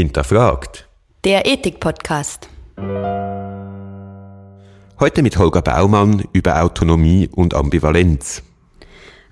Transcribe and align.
hinterfragt. 0.00 0.86
Der 1.24 1.44
Ethik-Podcast. 1.44 2.48
Heute 4.98 5.22
mit 5.22 5.36
Holger 5.36 5.60
Baumann 5.60 6.24
über 6.32 6.62
Autonomie 6.62 7.28
und 7.30 7.54
Ambivalenz. 7.54 8.42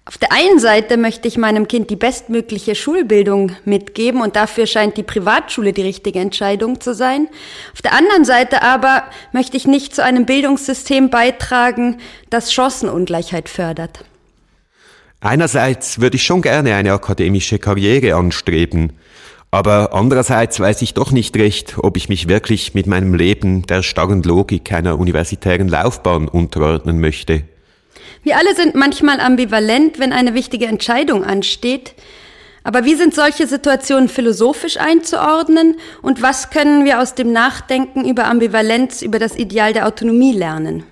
Auf 0.04 0.18
der 0.18 0.32
einen 0.32 0.58
Seite 0.58 0.96
möchte 0.96 1.26
ich 1.28 1.36
meinem 1.38 1.68
Kind 1.68 1.90
die 1.90 1.96
bestmögliche 1.96 2.74
Schulbildung 2.74 3.52
mitgeben 3.64 4.20
und 4.20 4.36
dafür 4.36 4.66
scheint 4.66 4.96
die 4.96 5.02
Privatschule 5.02 5.72
die 5.72 5.82
richtige 5.82 6.18
Entscheidung 6.18 6.80
zu 6.80 6.94
sein. 6.94 7.28
Auf 7.72 7.82
der 7.82 7.94
anderen 7.94 8.24
Seite 8.24 8.62
aber 8.62 9.04
möchte 9.32 9.56
ich 9.56 9.66
nicht 9.66 9.94
zu 9.94 10.04
einem 10.04 10.26
Bildungssystem 10.26 11.08
beitragen, 11.10 11.98
das 12.30 12.52
Chancenungleichheit 12.52 13.48
fördert. 13.48 14.04
Einerseits 15.20 16.00
würde 16.00 16.16
ich 16.16 16.22
schon 16.22 16.42
gerne 16.42 16.74
eine 16.74 16.92
akademische 16.92 17.58
Karriere 17.58 18.14
anstreben, 18.14 18.92
aber 19.50 19.94
andererseits 19.94 20.60
weiß 20.60 20.82
ich 20.82 20.94
doch 20.94 21.10
nicht 21.10 21.36
recht, 21.36 21.76
ob 21.78 21.96
ich 21.96 22.08
mich 22.08 22.28
wirklich 22.28 22.74
mit 22.74 22.86
meinem 22.86 23.14
Leben 23.14 23.62
der 23.66 23.82
starren 23.82 24.22
Logik 24.22 24.72
einer 24.72 24.98
universitären 24.98 25.68
Laufbahn 25.68 26.28
unterordnen 26.28 27.00
möchte. 27.00 27.42
Wir 28.22 28.36
alle 28.36 28.54
sind 28.54 28.74
manchmal 28.74 29.20
ambivalent, 29.20 29.98
wenn 29.98 30.12
eine 30.12 30.34
wichtige 30.34 30.66
Entscheidung 30.66 31.24
ansteht. 31.24 31.94
Aber 32.64 32.84
wie 32.84 32.96
sind 32.96 33.14
solche 33.14 33.46
Situationen 33.46 34.08
philosophisch 34.08 34.76
einzuordnen 34.76 35.76
und 36.02 36.20
was 36.20 36.50
können 36.50 36.84
wir 36.84 37.00
aus 37.00 37.14
dem 37.14 37.32
Nachdenken 37.32 38.06
über 38.06 38.26
Ambivalenz, 38.26 39.00
über 39.00 39.18
das 39.18 39.36
Ideal 39.36 39.72
der 39.72 39.86
Autonomie 39.86 40.32
lernen? 40.32 40.82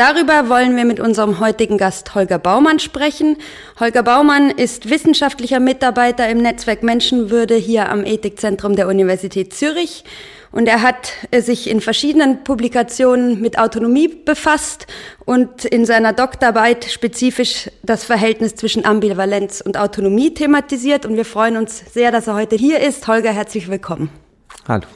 Darüber 0.00 0.48
wollen 0.48 0.76
wir 0.76 0.86
mit 0.86 0.98
unserem 0.98 1.40
heutigen 1.40 1.76
Gast 1.76 2.14
Holger 2.14 2.38
Baumann 2.38 2.78
sprechen. 2.78 3.36
Holger 3.78 4.02
Baumann 4.02 4.48
ist 4.48 4.88
wissenschaftlicher 4.88 5.60
Mitarbeiter 5.60 6.26
im 6.30 6.38
Netzwerk 6.38 6.82
Menschenwürde 6.82 7.54
hier 7.54 7.90
am 7.90 8.06
Ethikzentrum 8.06 8.76
der 8.76 8.88
Universität 8.88 9.52
Zürich 9.52 10.04
und 10.52 10.68
er 10.68 10.80
hat 10.80 11.12
sich 11.36 11.68
in 11.68 11.82
verschiedenen 11.82 12.44
Publikationen 12.44 13.42
mit 13.42 13.58
Autonomie 13.58 14.08
befasst 14.08 14.86
und 15.26 15.66
in 15.66 15.84
seiner 15.84 16.14
Doktorarbeit 16.14 16.86
spezifisch 16.86 17.70
das 17.82 18.02
Verhältnis 18.02 18.54
zwischen 18.54 18.86
Ambivalenz 18.86 19.60
und 19.60 19.76
Autonomie 19.76 20.32
thematisiert. 20.32 21.04
Und 21.04 21.16
wir 21.16 21.26
freuen 21.26 21.58
uns 21.58 21.84
sehr, 21.92 22.10
dass 22.10 22.26
er 22.26 22.36
heute 22.36 22.56
hier 22.56 22.80
ist. 22.80 23.06
Holger, 23.06 23.32
herzlich 23.32 23.68
willkommen. 23.68 24.08
Hallo. 24.66 24.86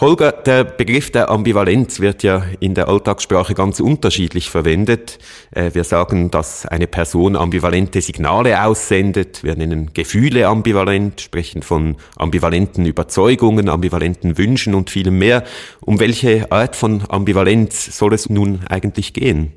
Holger, 0.00 0.32
der 0.32 0.64
Begriff 0.64 1.12
der 1.12 1.28
Ambivalenz 1.30 2.00
wird 2.00 2.22
ja 2.22 2.44
in 2.60 2.74
der 2.74 2.88
Alltagssprache 2.88 3.54
ganz 3.54 3.78
unterschiedlich 3.78 4.48
verwendet. 4.48 5.18
Äh, 5.50 5.74
wir 5.74 5.84
sagen, 5.84 6.30
dass 6.30 6.66
eine 6.66 6.86
Person 6.86 7.36
ambivalente 7.36 8.00
Signale 8.00 8.64
aussendet. 8.64 9.44
Wir 9.44 9.54
nennen 9.54 9.90
Gefühle 9.92 10.48
ambivalent, 10.48 11.20
sprechen 11.20 11.62
von 11.62 11.96
ambivalenten 12.16 12.86
Überzeugungen, 12.86 13.68
ambivalenten 13.68 14.38
Wünschen 14.38 14.74
und 14.74 14.88
vielem 14.88 15.18
mehr. 15.18 15.44
Um 15.80 16.00
welche 16.00 16.50
Art 16.50 16.74
von 16.74 17.02
Ambivalenz 17.08 17.96
soll 17.96 18.14
es 18.14 18.30
nun 18.30 18.60
eigentlich 18.68 19.12
gehen? 19.12 19.52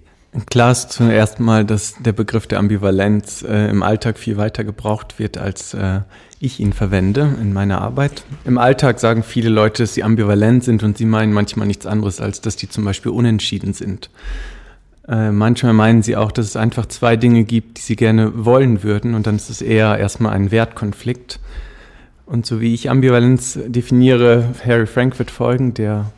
Klar 0.50 0.72
ist 0.72 0.92
zuerst 0.92 1.40
mal, 1.40 1.64
dass 1.64 1.96
der 2.00 2.12
Begriff 2.12 2.46
der 2.48 2.60
Ambivalenz 2.60 3.44
äh, 3.44 3.70
im 3.70 3.84
Alltag 3.84 4.18
viel 4.18 4.38
weiter 4.38 4.64
gebraucht 4.64 5.18
wird, 5.18 5.38
als 5.38 5.74
äh, 5.74 6.02
ich 6.40 6.60
ihn 6.60 6.74
verwende 6.74 7.36
in 7.42 7.54
meiner 7.54 7.82
Arbeit. 7.82 8.24
Im 8.44 8.58
Alltag 8.58 9.00
sagen 9.00 9.24
viele 9.24 9.50
Leute, 9.50 9.84
dass 9.84 9.94
sie 9.94 10.04
ambivalent 10.04 10.64
sind 10.64 10.84
und 10.84 10.98
sie 10.98 11.06
meinen 11.06 11.32
manchmal 11.32 11.68
nichts 11.68 11.86
anderes, 11.86 12.20
als 12.20 12.42
dass 12.42 12.58
die 12.58 12.68
zum 12.68 12.84
Beispiel 12.84 13.12
unentschieden 13.12 13.74
sind. 13.74 14.10
Äh, 15.08 15.32
manchmal 15.32 15.74
meinen 15.74 16.04
sie 16.04 16.18
auch, 16.18 16.32
dass 16.32 16.48
es 16.48 16.56
einfach 16.56 16.88
zwei 16.88 17.16
Dinge 17.16 17.44
gibt, 17.44 17.78
die 17.78 17.82
sie 17.82 17.96
gerne 17.96 18.46
wollen 18.46 18.84
würden 18.84 19.14
und 19.14 19.28
dann 19.28 19.38
ist 19.38 19.50
es 19.50 19.62
eher 19.62 19.98
erstmal 19.98 20.34
ein 20.34 20.52
Wertkonflikt. 20.52 21.40
Und 22.26 22.46
so 22.46 22.60
wie 22.60 22.74
ich 22.74 22.90
Ambivalenz 22.90 23.60
definiere, 23.68 24.50
Harry 24.66 24.88
Frankfurt 24.88 25.30
folgen, 25.30 25.76
der 25.76 26.12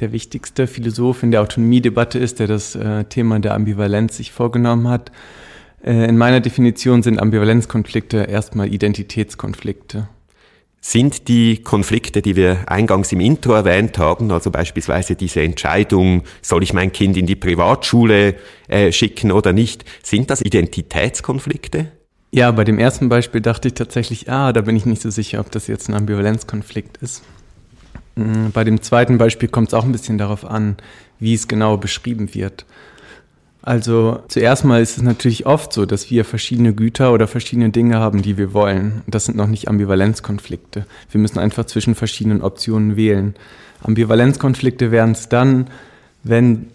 der 0.00 0.12
wichtigste 0.12 0.66
Philosoph 0.66 1.22
in 1.22 1.30
der 1.30 1.42
Autonomiedebatte 1.42 2.18
ist, 2.18 2.38
der 2.40 2.46
das 2.46 2.74
äh, 2.74 3.04
Thema 3.04 3.38
der 3.38 3.54
Ambivalenz 3.54 4.16
sich 4.16 4.32
vorgenommen 4.32 4.88
hat. 4.88 5.12
Äh, 5.84 6.08
in 6.08 6.18
meiner 6.18 6.40
Definition 6.40 7.02
sind 7.02 7.20
Ambivalenzkonflikte 7.20 8.18
erstmal 8.18 8.72
Identitätskonflikte. 8.72 10.08
Sind 10.82 11.28
die 11.28 11.62
Konflikte, 11.62 12.22
die 12.22 12.36
wir 12.36 12.64
eingangs 12.66 13.12
im 13.12 13.20
Intro 13.20 13.52
erwähnt 13.52 13.98
haben, 13.98 14.30
also 14.30 14.50
beispielsweise 14.50 15.14
diese 15.14 15.42
Entscheidung, 15.42 16.22
soll 16.40 16.62
ich 16.62 16.72
mein 16.72 16.90
Kind 16.90 17.18
in 17.18 17.26
die 17.26 17.36
Privatschule 17.36 18.36
äh, 18.66 18.90
schicken 18.90 19.30
oder 19.30 19.52
nicht, 19.52 19.84
sind 20.02 20.30
das 20.30 20.40
Identitätskonflikte? 20.40 21.92
Ja, 22.32 22.50
bei 22.52 22.64
dem 22.64 22.78
ersten 22.78 23.08
Beispiel 23.08 23.40
dachte 23.40 23.68
ich 23.68 23.74
tatsächlich, 23.74 24.30
ah, 24.30 24.52
da 24.52 24.62
bin 24.62 24.76
ich 24.76 24.86
nicht 24.86 25.02
so 25.02 25.10
sicher, 25.10 25.40
ob 25.40 25.50
das 25.50 25.66
jetzt 25.66 25.88
ein 25.88 25.94
Ambivalenzkonflikt 25.94 26.96
ist. 26.98 27.24
Mm, 28.16 28.48
bei 28.52 28.64
dem 28.64 28.82
zweiten 28.82 29.18
Beispiel 29.18 29.48
kommt 29.48 29.68
es 29.68 29.74
auch 29.74 29.84
ein 29.84 29.92
bisschen 29.92 30.18
darauf 30.18 30.44
an, 30.44 30.76
wie 31.18 31.34
es 31.34 31.48
genau 31.48 31.76
beschrieben 31.76 32.34
wird. 32.34 32.64
Also 33.62 34.20
zuerst 34.28 34.64
mal 34.64 34.80
ist 34.80 34.96
es 34.96 35.02
natürlich 35.02 35.44
oft 35.44 35.72
so, 35.72 35.84
dass 35.84 36.10
wir 36.10 36.24
verschiedene 36.24 36.72
Güter 36.72 37.12
oder 37.12 37.26
verschiedene 37.26 37.70
Dinge 37.70 37.98
haben, 37.98 38.22
die 38.22 38.38
wir 38.38 38.54
wollen. 38.54 39.02
Das 39.06 39.26
sind 39.26 39.36
noch 39.36 39.48
nicht 39.48 39.68
Ambivalenzkonflikte. 39.68 40.86
Wir 41.10 41.20
müssen 41.20 41.38
einfach 41.38 41.66
zwischen 41.66 41.94
verschiedenen 41.94 42.40
Optionen 42.40 42.96
wählen. 42.96 43.34
Ambivalenzkonflikte 43.82 44.90
wären 44.90 45.12
es 45.12 45.28
dann, 45.28 45.68
wenn 46.22 46.68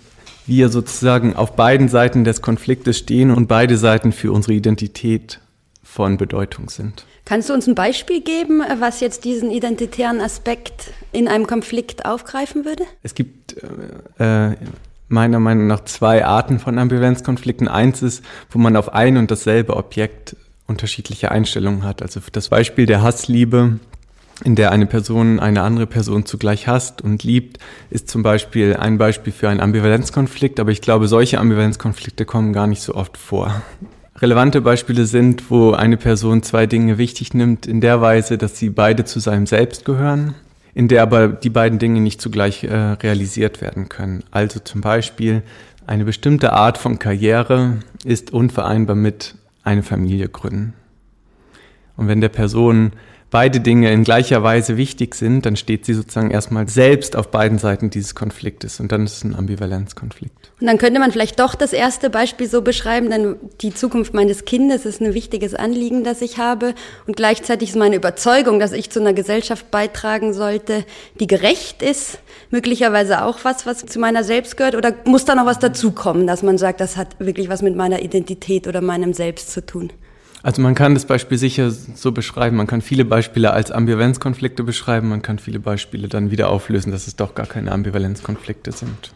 wir 0.46 0.70
sozusagen 0.70 1.36
auf 1.36 1.56
beiden 1.56 1.90
Seiten 1.90 2.24
des 2.24 2.44
Konfliktes 2.44 3.00
stehen 3.00 3.32
und 3.32 3.48
beide 3.48 3.78
Seiten 3.78 4.12
für 4.12 4.32
unsere 4.32 4.54
Identität 4.54 5.40
von 5.96 6.18
Bedeutung 6.18 6.70
sind. 6.70 7.06
Kannst 7.24 7.50
du 7.50 7.54
uns 7.54 7.68
ein 7.68 7.74
Beispiel 7.74 8.22
geben, 8.22 8.62
was 8.80 9.00
jetzt 9.00 9.24
diesen 9.24 9.50
identitären 9.50 10.20
Aspekt 10.20 10.92
in 11.14 11.30
einem 11.30 11.48
Konflikt 11.48 12.06
aufgreifen 12.06 12.66
würde? 12.66 12.84
Es 13.02 13.16
gibt 13.16 13.56
äh, 14.20 14.56
meiner 15.08 15.40
Meinung 15.40 15.68
nach 15.68 15.86
zwei 15.86 16.26
Arten 16.26 16.60
von 16.60 16.78
Ambivalenzkonflikten. 16.80 17.70
Eins 17.70 18.02
ist, 18.02 18.26
wo 18.50 18.60
man 18.60 18.76
auf 18.76 18.94
ein 18.94 19.16
und 19.16 19.32
dasselbe 19.32 19.78
Objekt 19.78 20.36
unterschiedliche 20.68 21.32
Einstellungen 21.32 21.86
hat. 21.86 22.02
Also 22.02 22.20
das 22.30 22.50
Beispiel 22.50 22.86
der 22.86 23.02
Hassliebe, 23.02 23.80
in 24.44 24.56
der 24.56 24.74
eine 24.74 24.88
Person 24.88 25.40
eine 25.40 25.62
andere 25.62 25.88
Person 25.88 26.26
zugleich 26.26 26.68
hasst 26.68 27.02
und 27.02 27.24
liebt, 27.24 27.58
ist 27.90 28.10
zum 28.10 28.22
Beispiel 28.22 28.76
ein 28.76 28.98
Beispiel 28.98 29.32
für 29.32 29.48
einen 29.48 29.62
Ambivalenzkonflikt. 29.62 30.60
Aber 30.60 30.72
ich 30.72 30.82
glaube, 30.82 31.08
solche 31.08 31.40
Ambivalenzkonflikte 31.40 32.26
kommen 32.26 32.52
gar 32.52 32.68
nicht 32.68 32.82
so 32.82 32.96
oft 32.96 33.16
vor. 33.18 33.62
Relevante 34.18 34.62
Beispiele 34.62 35.06
sind, 35.06 35.52
wo 35.52 35.72
eine 35.72 35.98
Person 35.98 36.42
zwei 36.42 36.68
Dinge 36.68 36.98
wichtig 36.98 37.34
nimmt, 37.34 37.68
in 37.68 37.82
der 37.82 38.00
Weise, 38.00 38.38
dass 38.38 38.58
sie 38.58 38.70
beide 38.70 39.04
zu 39.04 39.20
seinem 39.20 39.46
Selbst 39.46 39.84
gehören, 39.84 40.36
in 40.74 40.88
der 40.88 41.02
aber 41.02 41.28
die 41.28 41.50
beiden 41.50 41.80
Dinge 41.80 42.00
nicht 42.00 42.22
zugleich 42.22 42.64
äh, 42.64 42.74
realisiert 42.74 43.60
werden 43.62 43.90
können. 43.90 44.24
Also 44.32 44.60
zum 44.60 44.80
Beispiel 44.80 45.44
eine 45.86 46.06
bestimmte 46.06 46.54
Art 46.54 46.78
von 46.78 46.98
Karriere 46.98 47.80
ist 48.06 48.32
unvereinbar 48.32 48.96
mit 48.96 49.36
eine 49.64 49.84
Familie 49.84 50.30
gründen. 50.30 50.74
Und 51.98 52.08
wenn 52.08 52.22
der 52.22 52.30
Person 52.30 52.94
beide 53.32 53.60
Dinge 53.60 53.92
in 53.92 54.04
gleicher 54.04 54.44
Weise 54.44 54.78
wichtig 54.78 55.16
sind, 55.16 55.46
dann 55.46 55.56
steht 55.56 55.86
sie 55.86 55.94
sozusagen 55.94 56.32
erstmal 56.32 56.70
selbst 56.70 57.16
auf 57.16 57.32
beiden 57.32 57.58
Seiten 57.58 57.90
dieses 57.90 58.16
Konfliktes 58.16 58.80
und 58.80 58.92
dann 58.92 59.06
ist 59.06 59.18
es 59.18 59.24
ein 59.24 59.36
Ambivalenzkonflikt. 59.36 60.52
Und 60.62 60.68
dann 60.68 60.78
könnte 60.78 61.00
man 61.00 61.12
vielleicht 61.12 61.40
doch 61.40 61.56
das 61.56 61.74
erste 61.74 62.10
Beispiel 62.10 62.48
so 62.48 62.62
beschreiben, 62.62 63.10
denn 63.10 63.36
die 63.62 63.74
Zukunft 63.74 64.14
meines 64.14 64.46
Kindes 64.46 64.86
ist 64.86 65.02
ein 65.02 65.14
wichtiges 65.14 65.54
Anliegen, 65.54 66.04
das 66.04 66.22
ich 66.22 66.38
habe 66.38 66.76
und 67.08 67.18
gleichzeitig 67.18 67.70
ist 67.70 67.76
meine 67.76 67.96
Überzeugung, 67.96 68.60
dass 68.60 68.72
ich 68.72 68.90
zu 68.90 69.00
einer 69.00 69.14
Gesellschaft 69.14 69.70
beitragen 69.72 70.34
sollte, 70.34 70.86
die 71.20 71.28
gerecht 71.28 71.82
ist, 71.82 72.20
möglicherweise 72.52 73.24
auch 73.24 73.40
was, 73.44 73.66
was 73.66 73.86
zu 73.86 74.00
meiner 74.00 74.24
Selbst 74.24 74.56
gehört 74.56 74.76
oder 74.76 74.94
muss 75.06 75.26
da 75.26 75.36
noch 75.36 75.46
was 75.46 75.60
dazukommen, 75.60 76.28
dass 76.28 76.44
man 76.44 76.58
sagt, 76.58 76.80
das 76.80 76.96
hat 76.96 77.20
wirklich 77.20 77.50
was 77.50 77.62
mit 77.62 77.76
meiner 77.76 78.02
Identität 78.02 78.68
oder 78.68 78.82
meinem 78.82 79.14
Selbst 79.14 79.52
zu 79.52 79.66
tun? 79.66 79.92
Also 80.46 80.62
man 80.62 80.76
kann 80.76 80.94
das 80.94 81.06
Beispiel 81.06 81.40
sicher 81.40 81.72
so 81.72 82.12
beschreiben. 82.12 82.56
Man 82.56 82.68
kann 82.68 82.84
viele 82.84 83.04
Beispiele 83.04 83.50
als 83.52 83.72
Ambivalenzkonflikte 83.72 84.64
beschreiben. 84.64 85.10
Man 85.10 85.24
kann 85.24 85.40
viele 85.40 85.60
Beispiele 85.60 86.08
dann 86.08 86.30
wieder 86.30 86.50
auflösen, 86.50 86.92
dass 86.92 87.08
es 87.08 87.16
doch 87.16 87.34
gar 87.34 87.48
keine 87.48 87.72
Ambivalenzkonflikte 87.72 88.72
sind. 88.72 89.12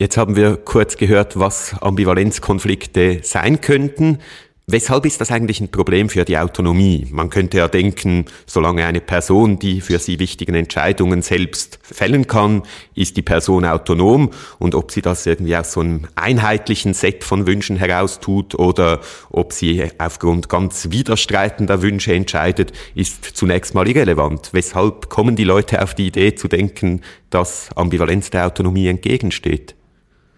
Jetzt 0.00 0.16
haben 0.16 0.34
wir 0.34 0.56
kurz 0.56 0.96
gehört, 0.96 1.38
was 1.38 1.80
Ambivalenzkonflikte 1.80 3.20
sein 3.22 3.60
könnten. 3.60 4.18
Weshalb 4.66 5.04
ist 5.04 5.20
das 5.20 5.30
eigentlich 5.30 5.60
ein 5.60 5.70
Problem 5.70 6.08
für 6.08 6.24
die 6.24 6.38
Autonomie? 6.38 7.06
Man 7.10 7.28
könnte 7.28 7.58
ja 7.58 7.68
denken, 7.68 8.24
solange 8.46 8.86
eine 8.86 9.02
Person 9.02 9.58
die 9.58 9.82
für 9.82 9.98
sie 9.98 10.18
wichtigen 10.18 10.54
Entscheidungen 10.54 11.20
selbst 11.20 11.78
fällen 11.82 12.26
kann, 12.26 12.62
ist 12.94 13.18
die 13.18 13.22
Person 13.22 13.66
autonom 13.66 14.30
und 14.58 14.74
ob 14.74 14.90
sie 14.90 15.02
das 15.02 15.26
irgendwie 15.26 15.54
aus 15.54 15.72
so 15.72 15.80
einem 15.80 16.08
einheitlichen 16.14 16.94
Set 16.94 17.24
von 17.24 17.46
Wünschen 17.46 17.76
heraus 17.76 18.20
tut 18.20 18.54
oder 18.54 19.00
ob 19.28 19.52
sie 19.52 19.90
aufgrund 19.98 20.48
ganz 20.48 20.88
widerstreitender 20.90 21.82
Wünsche 21.82 22.14
entscheidet, 22.14 22.72
ist 22.94 23.22
zunächst 23.36 23.74
mal 23.74 23.86
irrelevant. 23.86 24.48
Weshalb 24.52 25.10
kommen 25.10 25.36
die 25.36 25.44
Leute 25.44 25.82
auf 25.82 25.94
die 25.94 26.06
Idee 26.06 26.36
zu 26.36 26.48
denken, 26.48 27.02
dass 27.28 27.68
Ambivalenz 27.76 28.30
der 28.30 28.46
Autonomie 28.46 28.86
entgegensteht? 28.86 29.74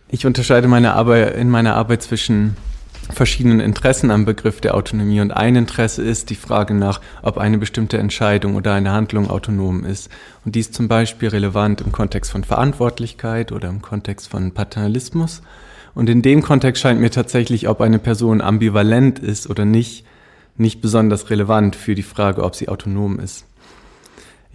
Ich 0.08 0.26
unterscheide 0.26 0.66
meine 0.66 0.94
Arbeit 0.94 1.36
in 1.36 1.48
meiner 1.48 1.76
Arbeit 1.76 2.02
zwischen 2.02 2.56
verschiedenen 3.10 3.60
Interessen 3.60 4.10
am 4.10 4.24
Begriff 4.24 4.60
der 4.60 4.74
Autonomie. 4.74 5.20
Und 5.20 5.30
ein 5.32 5.56
Interesse 5.56 6.02
ist 6.02 6.30
die 6.30 6.34
Frage 6.34 6.74
nach, 6.74 7.00
ob 7.22 7.38
eine 7.38 7.58
bestimmte 7.58 7.98
Entscheidung 7.98 8.56
oder 8.56 8.74
eine 8.74 8.92
Handlung 8.92 9.30
autonom 9.30 9.84
ist. 9.84 10.10
Und 10.44 10.54
dies 10.54 10.72
zum 10.72 10.88
Beispiel 10.88 11.28
relevant 11.28 11.80
im 11.80 11.92
Kontext 11.92 12.30
von 12.30 12.44
Verantwortlichkeit 12.44 13.52
oder 13.52 13.68
im 13.68 13.82
Kontext 13.82 14.28
von 14.28 14.52
Paternalismus. 14.52 15.42
Und 15.94 16.10
in 16.10 16.22
dem 16.22 16.42
Kontext 16.42 16.82
scheint 16.82 17.00
mir 17.00 17.10
tatsächlich, 17.10 17.68
ob 17.68 17.80
eine 17.80 17.98
Person 17.98 18.40
ambivalent 18.40 19.18
ist 19.18 19.48
oder 19.48 19.64
nicht, 19.64 20.04
nicht 20.56 20.80
besonders 20.80 21.30
relevant 21.30 21.74
für 21.74 21.94
die 21.94 22.02
Frage, 22.02 22.42
ob 22.42 22.54
sie 22.54 22.68
autonom 22.68 23.18
ist. 23.18 23.46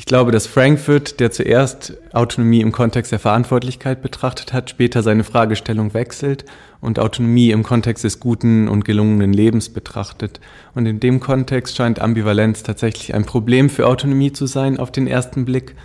Ich 0.02 0.06
glaube, 0.06 0.32
dass 0.32 0.48
Frankfurt, 0.48 1.20
der 1.20 1.30
zuerst 1.30 1.94
Autonomie 2.12 2.62
im 2.62 2.72
Kontext 2.72 3.12
der 3.12 3.20
Verantwortlichkeit 3.20 4.02
betrachtet 4.02 4.52
hat, 4.52 4.72
später 4.72 5.04
seine 5.04 5.24
Fragestellung 5.24 5.94
wechselt 5.94 6.44
und 6.82 6.98
Autonomie 6.98 7.52
im 7.52 7.62
Kontext 7.62 8.04
des 8.04 8.20
guten 8.20 8.68
und 8.68 8.84
gelungenen 8.84 9.32
Lebens 9.32 9.70
betrachtet. 9.70 10.40
Und 10.74 10.88
in 10.88 11.00
dem 11.00 11.20
Kontext 11.20 11.78
scheint 11.78 12.02
Ambivalenz 12.02 12.64
tatsächlich 12.64 13.14
ein 13.14 13.26
Problem 13.26 13.70
für 13.70 13.86
Autonomie 13.86 14.32
zu 14.32 14.48
sein 14.48 14.80
auf 14.80 14.92
den 14.92 15.06
ersten 15.06 15.46
Blick, 15.46 15.76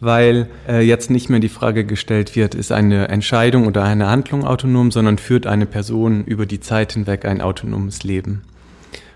weil 0.00 0.50
äh, 0.68 0.82
jetzt 0.82 1.10
nicht 1.10 1.30
mehr 1.30 1.40
die 1.40 1.48
Frage 1.48 1.86
gestellt 1.86 2.36
wird, 2.36 2.54
ist 2.54 2.72
eine 2.72 3.08
Entscheidung 3.08 3.66
oder 3.66 3.84
eine 3.84 4.10
Handlung 4.10 4.44
autonom, 4.44 4.90
sondern 4.90 5.16
führt 5.16 5.46
eine 5.46 5.64
Person 5.64 6.24
über 6.26 6.44
die 6.44 6.60
Zeit 6.60 6.92
hinweg 6.92 7.24
ein 7.24 7.40
autonomes 7.40 8.02
Leben. 8.02 8.42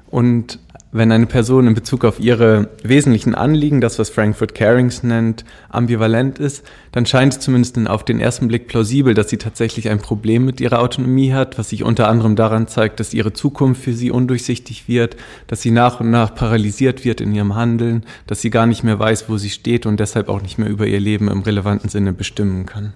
Und 0.08 0.60
wenn 0.96 1.12
eine 1.12 1.26
Person 1.26 1.66
in 1.66 1.74
Bezug 1.74 2.04
auf 2.04 2.18
ihre 2.18 2.70
wesentlichen 2.82 3.34
Anliegen, 3.34 3.80
das 3.80 3.98
was 3.98 4.10
Frankfurt 4.10 4.54
Carings 4.54 5.02
nennt, 5.02 5.44
ambivalent 5.68 6.38
ist, 6.38 6.64
dann 6.92 7.06
scheint 7.06 7.34
es 7.34 7.40
zumindest 7.40 7.78
auf 7.88 8.04
den 8.04 8.20
ersten 8.20 8.48
Blick 8.48 8.68
plausibel, 8.68 9.14
dass 9.14 9.28
sie 9.28 9.36
tatsächlich 9.36 9.88
ein 9.88 9.98
Problem 9.98 10.44
mit 10.44 10.60
ihrer 10.60 10.80
Autonomie 10.80 11.32
hat, 11.32 11.58
was 11.58 11.70
sich 11.70 11.84
unter 11.84 12.08
anderem 12.08 12.36
daran 12.36 12.68
zeigt, 12.68 13.00
dass 13.00 13.14
ihre 13.14 13.32
Zukunft 13.32 13.82
für 13.82 13.92
sie 13.92 14.10
undurchsichtig 14.10 14.88
wird, 14.88 15.16
dass 15.46 15.62
sie 15.62 15.70
nach 15.70 16.00
und 16.00 16.10
nach 16.10 16.34
paralysiert 16.34 17.04
wird 17.04 17.20
in 17.20 17.34
ihrem 17.34 17.54
Handeln, 17.54 18.04
dass 18.26 18.40
sie 18.40 18.50
gar 18.50 18.66
nicht 18.66 18.82
mehr 18.82 18.98
weiß, 18.98 19.28
wo 19.28 19.36
sie 19.36 19.50
steht 19.50 19.86
und 19.86 20.00
deshalb 20.00 20.28
auch 20.28 20.42
nicht 20.42 20.58
mehr 20.58 20.68
über 20.68 20.86
ihr 20.86 21.00
Leben 21.00 21.28
im 21.28 21.42
relevanten 21.42 21.90
Sinne 21.90 22.12
bestimmen 22.12 22.66
kann. 22.66 22.94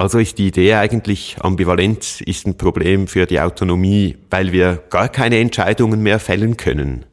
Also 0.00 0.18
ist 0.18 0.38
die 0.38 0.46
Idee 0.46 0.76
eigentlich, 0.76 1.36
Ambivalenz 1.40 2.22
ist 2.22 2.46
ein 2.46 2.56
Problem 2.56 3.06
für 3.06 3.26
die 3.26 3.38
Autonomie, 3.38 4.16
weil 4.30 4.50
wir 4.50 4.82
gar 4.88 5.10
keine 5.10 5.38
Entscheidungen 5.38 6.02
mehr 6.02 6.18
fällen 6.18 6.56
können. 6.56 7.04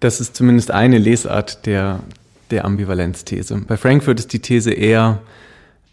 Das 0.00 0.20
ist 0.20 0.36
zumindest 0.36 0.70
eine 0.70 0.98
Lesart 0.98 1.66
der, 1.66 2.00
der 2.50 2.64
Ambivalenzthese. 2.64 3.62
Bei 3.66 3.76
Frankfurt 3.76 4.20
ist 4.20 4.32
die 4.32 4.40
These 4.40 4.72
eher 4.72 5.20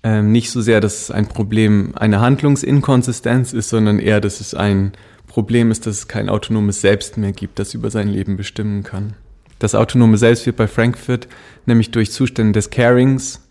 ähm, 0.04 0.32
nicht 0.32 0.52
so 0.52 0.62
sehr, 0.62 0.82
dass 0.82 1.04
es 1.04 1.12
ein 1.12 1.28
Problem, 1.28 1.94
eine 1.96 2.20
Handlungsinkonsistenz 2.20 3.54
ist, 3.54 3.70
sondern 3.70 4.00
eher, 4.00 4.20
dass 4.20 4.42
es 4.42 4.54
ein 4.54 4.92
Problem 5.28 5.72
ist, 5.72 5.88
dass 5.88 5.98
es 5.98 6.08
kein 6.08 6.30
autonomes 6.30 6.82
Selbst 6.82 7.18
mehr 7.18 7.32
gibt, 7.32 7.58
das 7.58 7.74
über 7.74 7.90
sein 7.90 8.08
Leben 8.08 8.38
bestimmen 8.38 8.84
kann. 8.84 9.14
Das 9.60 9.76
autonome 9.76 10.18
Selbst 10.18 10.46
wird 10.46 10.58
bei 10.58 10.68
Frankfurt 10.68 11.28
nämlich 11.66 11.92
durch 11.92 12.12
Zustände 12.12 12.52
des 12.52 12.70
Carings, 12.70 13.48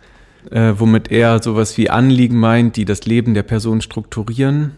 äh, 0.50 0.74
womit 0.76 1.10
er 1.10 1.42
sowas 1.42 1.78
wie 1.78 1.88
Anliegen 1.88 2.38
meint, 2.38 2.76
die 2.76 2.84
das 2.84 3.06
Leben 3.06 3.32
der 3.32 3.44
Person 3.44 3.80
strukturieren, 3.80 4.72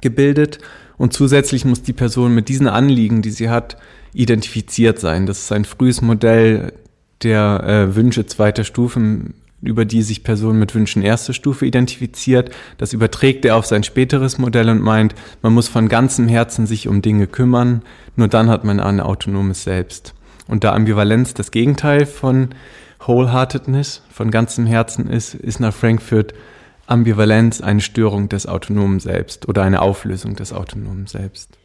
gebildet. 0.00 0.58
Und 0.98 1.12
zusätzlich 1.12 1.64
muss 1.64 1.82
die 1.82 1.92
Person 1.92 2.34
mit 2.34 2.48
diesen 2.48 2.66
Anliegen, 2.66 3.22
die 3.22 3.30
sie 3.30 3.48
hat, 3.48 3.76
identifiziert 4.12 4.98
sein. 4.98 5.26
Das 5.26 5.38
ist 5.38 5.52
ein 5.52 5.64
frühes 5.64 6.02
Modell 6.02 6.72
der 7.22 7.64
äh, 7.64 7.96
Wünsche 7.96 8.26
zweiter 8.26 8.64
Stufen, 8.64 9.34
über 9.62 9.84
die 9.84 10.02
sich 10.02 10.24
Personen 10.24 10.58
mit 10.58 10.74
Wünschen 10.74 11.02
erste 11.02 11.32
Stufe 11.32 11.64
identifiziert. 11.64 12.50
Das 12.78 12.92
überträgt 12.92 13.44
er 13.44 13.56
auf 13.56 13.64
sein 13.64 13.84
späteres 13.84 14.38
Modell 14.38 14.68
und 14.68 14.82
meint, 14.82 15.14
man 15.40 15.54
muss 15.54 15.68
von 15.68 15.88
ganzem 15.88 16.28
Herzen 16.28 16.66
sich 16.66 16.88
um 16.88 17.00
Dinge 17.00 17.28
kümmern, 17.28 17.82
nur 18.16 18.28
dann 18.28 18.50
hat 18.50 18.64
man 18.64 18.80
ein 18.80 19.00
autonomes 19.00 19.62
Selbst. 19.62 20.14
Und 20.48 20.64
da 20.64 20.72
Ambivalenz 20.72 21.34
das 21.34 21.52
Gegenteil 21.52 22.06
von 22.06 22.48
Wholeheartedness, 23.06 24.02
von 24.10 24.30
ganzem 24.30 24.66
Herzen 24.66 25.08
ist, 25.08 25.34
ist 25.34 25.60
nach 25.60 25.74
Frankfurt 25.74 26.34
Ambivalenz 26.86 27.60
eine 27.60 27.80
Störung 27.80 28.28
des 28.28 28.46
autonomen 28.46 29.00
Selbst 29.00 29.48
oder 29.48 29.62
eine 29.62 29.80
Auflösung 29.80 30.34
des 30.34 30.52
autonomen 30.52 31.06
Selbst. 31.06 31.56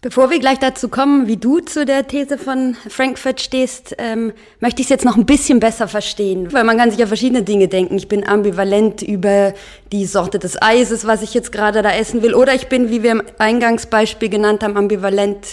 Bevor 0.00 0.30
wir 0.30 0.38
gleich 0.38 0.60
dazu 0.60 0.88
kommen, 0.88 1.26
wie 1.26 1.38
du 1.38 1.58
zu 1.58 1.84
der 1.84 2.06
These 2.06 2.38
von 2.38 2.76
Frankfurt 2.88 3.40
stehst, 3.40 3.96
ähm, 3.98 4.32
möchte 4.60 4.80
ich 4.80 4.86
es 4.86 4.90
jetzt 4.90 5.04
noch 5.04 5.16
ein 5.16 5.26
bisschen 5.26 5.58
besser 5.58 5.88
verstehen. 5.88 6.52
Weil 6.52 6.62
man 6.62 6.78
kann 6.78 6.90
sich 6.90 7.00
ja 7.00 7.08
verschiedene 7.08 7.42
Dinge 7.42 7.66
denken. 7.66 7.96
Ich 7.96 8.06
bin 8.06 8.24
ambivalent 8.24 9.02
über 9.02 9.54
die 9.90 10.06
Sorte 10.06 10.38
des 10.38 10.62
Eises, 10.62 11.04
was 11.04 11.22
ich 11.22 11.34
jetzt 11.34 11.50
gerade 11.50 11.82
da 11.82 11.90
essen 11.90 12.22
will. 12.22 12.34
Oder 12.34 12.54
ich 12.54 12.68
bin, 12.68 12.90
wie 12.90 13.02
wir 13.02 13.10
im 13.10 13.22
Eingangsbeispiel 13.38 14.28
genannt 14.28 14.62
haben, 14.62 14.76
ambivalent 14.76 15.44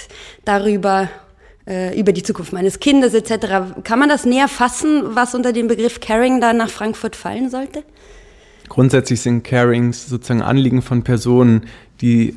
darüber, 0.43 1.09
äh, 1.67 1.99
über 1.99 2.11
die 2.11 2.21
Zukunft 2.21 2.53
meines 2.53 2.79
Kindes 2.79 3.15
etc. 3.15 3.81
Kann 3.83 3.97
man 3.97 4.09
das 4.09 4.25
näher 4.25 4.47
fassen, 4.47 5.15
was 5.15 5.33
unter 5.33 5.53
den 5.53 5.67
Begriff 5.67 5.99
Caring 6.01 6.39
da 6.39 6.53
nach 6.53 6.69
Frankfurt 6.69 7.15
fallen 7.15 7.49
sollte? 7.49 7.83
Grundsätzlich 8.69 9.21
sind 9.21 9.43
Carings 9.43 10.07
sozusagen 10.07 10.41
Anliegen 10.41 10.81
von 10.81 11.03
Personen, 11.03 11.65
die 12.01 12.35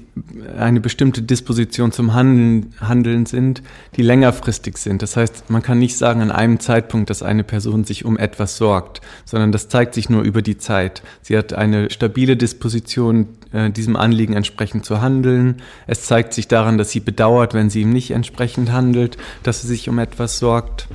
eine 0.56 0.80
bestimmte 0.80 1.22
Disposition 1.22 1.90
zum 1.90 2.14
Handeln, 2.14 2.74
Handeln 2.80 3.26
sind, 3.26 3.62
die 3.96 4.02
längerfristig 4.02 4.78
sind. 4.78 5.02
Das 5.02 5.16
heißt, 5.16 5.50
man 5.50 5.62
kann 5.62 5.78
nicht 5.78 5.96
sagen 5.96 6.22
an 6.22 6.30
einem 6.30 6.60
Zeitpunkt, 6.60 7.10
dass 7.10 7.22
eine 7.22 7.42
Person 7.42 7.84
sich 7.84 8.04
um 8.04 8.16
etwas 8.16 8.56
sorgt, 8.56 9.00
sondern 9.24 9.50
das 9.50 9.68
zeigt 9.68 9.94
sich 9.94 10.08
nur 10.10 10.22
über 10.22 10.42
die 10.42 10.58
Zeit. 10.58 11.02
Sie 11.22 11.36
hat 11.36 11.52
eine 11.52 11.90
stabile 11.90 12.36
Disposition, 12.36 13.28
äh, 13.52 13.70
diesem 13.70 13.96
Anliegen 13.96 14.34
entsprechend 14.34 14.84
zu 14.84 15.00
handeln. 15.00 15.56
Es 15.86 16.02
zeigt 16.02 16.34
sich 16.34 16.46
daran, 16.46 16.78
dass 16.78 16.90
sie 16.90 17.00
bedauert, 17.00 17.52
wenn 17.54 17.70
sie 17.70 17.82
ihm 17.82 17.92
nicht 17.92 18.12
entsprechend 18.12 18.70
handelt, 18.70 19.16
dass 19.42 19.62
sie 19.62 19.68
sich 19.68 19.88
um 19.88 19.98
etwas 19.98 20.38
sorgt. 20.38 20.88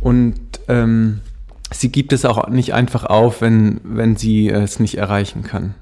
Und 0.00 0.40
ähm, 0.68 1.20
sie 1.72 1.90
gibt 1.92 2.12
es 2.12 2.24
auch 2.24 2.48
nicht 2.48 2.72
einfach 2.72 3.04
auf, 3.04 3.42
wenn, 3.42 3.80
wenn 3.84 4.16
sie 4.16 4.48
es 4.48 4.80
nicht 4.80 4.96
erreichen 4.96 5.42
kann. 5.42 5.74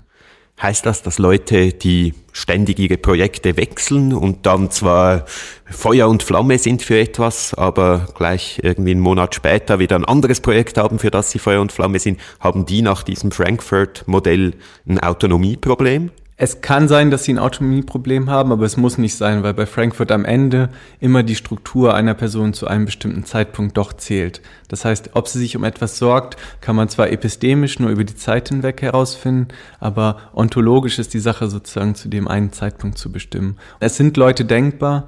Heißt 0.61 0.87
das, 0.87 1.03
dass 1.03 1.19
Leute, 1.19 1.73
die 1.73 2.15
ständig 2.33 2.79
ihre 2.79 2.97
Projekte 2.97 3.57
wechseln 3.57 4.13
und 4.13 4.47
dann 4.47 4.71
zwar 4.71 5.27
Feuer 5.67 6.09
und 6.09 6.23
Flamme 6.23 6.59
sind 6.59 6.83
für 6.83 6.99
etwas, 6.99 7.55
aber 7.55 8.07
gleich 8.15 8.61
irgendwie 8.63 8.93
einen 8.93 9.01
Monat 9.01 9.35
später 9.35 9.79
wieder 9.79 9.97
ein 9.97 10.05
anderes 10.05 10.41
Projekt 10.41 10.79
haben, 10.79 10.99
für 10.99 11.11
das 11.11 11.33
sie 11.33 11.41
Feuer 11.41 11.61
und 11.61 11.73
Flamme 11.73 11.99
sind, 11.99 12.21
haben 12.39 12.67
die 12.67 12.83
nach 12.83 13.03
diesem 13.03 13.33
Frankfurt-Modell 13.33 14.55
ein 14.89 15.01
Autonomieproblem? 15.01 16.13
Es 16.37 16.63
kann 16.63 16.89
sein, 16.89 17.13
dass 17.13 17.23
sie 17.23 17.33
ein 17.33 17.39
Autonomieproblem 17.39 18.29
haben, 18.29 18.51
aber 18.51 18.65
es 18.65 18.77
muss 18.77 18.99
nicht 18.99 19.15
sein, 19.15 19.45
weil 19.45 19.55
bei 19.55 19.67
Frankfurt 19.67 20.11
am 20.11 20.25
Ende 20.25 20.69
immer 20.99 21.23
die 21.23 21.37
Struktur 21.37 21.95
einer 21.95 22.15
Person 22.15 22.55
zu 22.55 22.67
einem 22.67 22.87
bestimmten 22.87 23.25
Zeitpunkt 23.25 23.77
doch 23.77 23.93
zählt. 23.93 24.41
Das 24.67 24.85
heißt, 24.85 25.11
ob 25.15 25.29
sie 25.29 25.39
sich 25.39 25.57
um 25.57 25.63
etwas 25.63 25.97
sorgt, 25.97 26.37
kann 26.61 26.75
man 26.75 26.89
zwar 26.89 27.11
epistemisch 27.11 27.79
nur 27.79 27.91
über 27.91 28.03
die 28.03 28.17
Zeit 28.17 28.49
hinweg 28.49 28.83
herausfinden, 28.83 29.47
aber 29.79 30.17
ontologisch 30.35 30.99
ist 30.99 31.15
die 31.15 31.21
Sache 31.21 31.47
sozusagen 31.47 31.95
zu 31.95 32.09
dem 32.09 32.27
einen 32.27 32.53
Zeitpunkt 32.53 32.99
zu 32.99 33.13
bestimmen. 33.13 33.57
Es 33.79 33.97
sind 33.97 34.17
Leute 34.17 34.45
denkbar, 34.45 35.05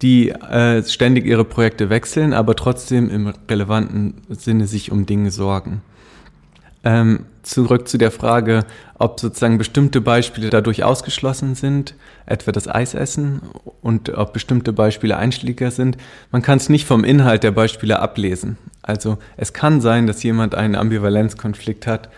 die 0.00 0.30
äh, 0.30 0.84
ständig 0.84 1.26
ihre 1.26 1.44
Projekte 1.44 1.90
wechseln, 1.90 2.32
aber 2.32 2.54
trotzdem 2.54 3.10
im 3.10 3.32
relevanten 3.50 4.22
Sinne 4.28 4.68
sich 4.68 4.92
um 4.92 5.06
Dinge 5.06 5.32
sorgen. 5.32 5.82
Ähm, 6.84 7.26
zurück 7.42 7.88
zu 7.88 7.98
der 7.98 8.10
Frage, 8.10 8.64
ob 8.98 9.18
sozusagen 9.18 9.58
bestimmte 9.58 10.00
Beispiele 10.00 10.50
dadurch 10.50 10.84
ausgeschlossen 10.84 11.54
sind, 11.54 11.94
etwa 12.26 12.52
das 12.52 12.68
Eisessen, 12.68 13.40
und 13.80 14.10
ob 14.10 14.32
bestimmte 14.32 14.72
Beispiele 14.72 15.16
Einschläger 15.16 15.70
sind. 15.70 15.96
Man 16.30 16.42
kann 16.42 16.58
es 16.58 16.68
nicht 16.68 16.86
vom 16.86 17.04
Inhalt 17.04 17.42
der 17.42 17.52
Beispiele 17.52 18.00
ablesen. 18.00 18.58
Also 18.82 19.18
es 19.36 19.52
kann 19.52 19.80
sein, 19.80 20.06
dass 20.06 20.22
jemand 20.22 20.54
einen 20.54 20.74
Ambivalenzkonflikt 20.74 21.86
hat 21.86 22.10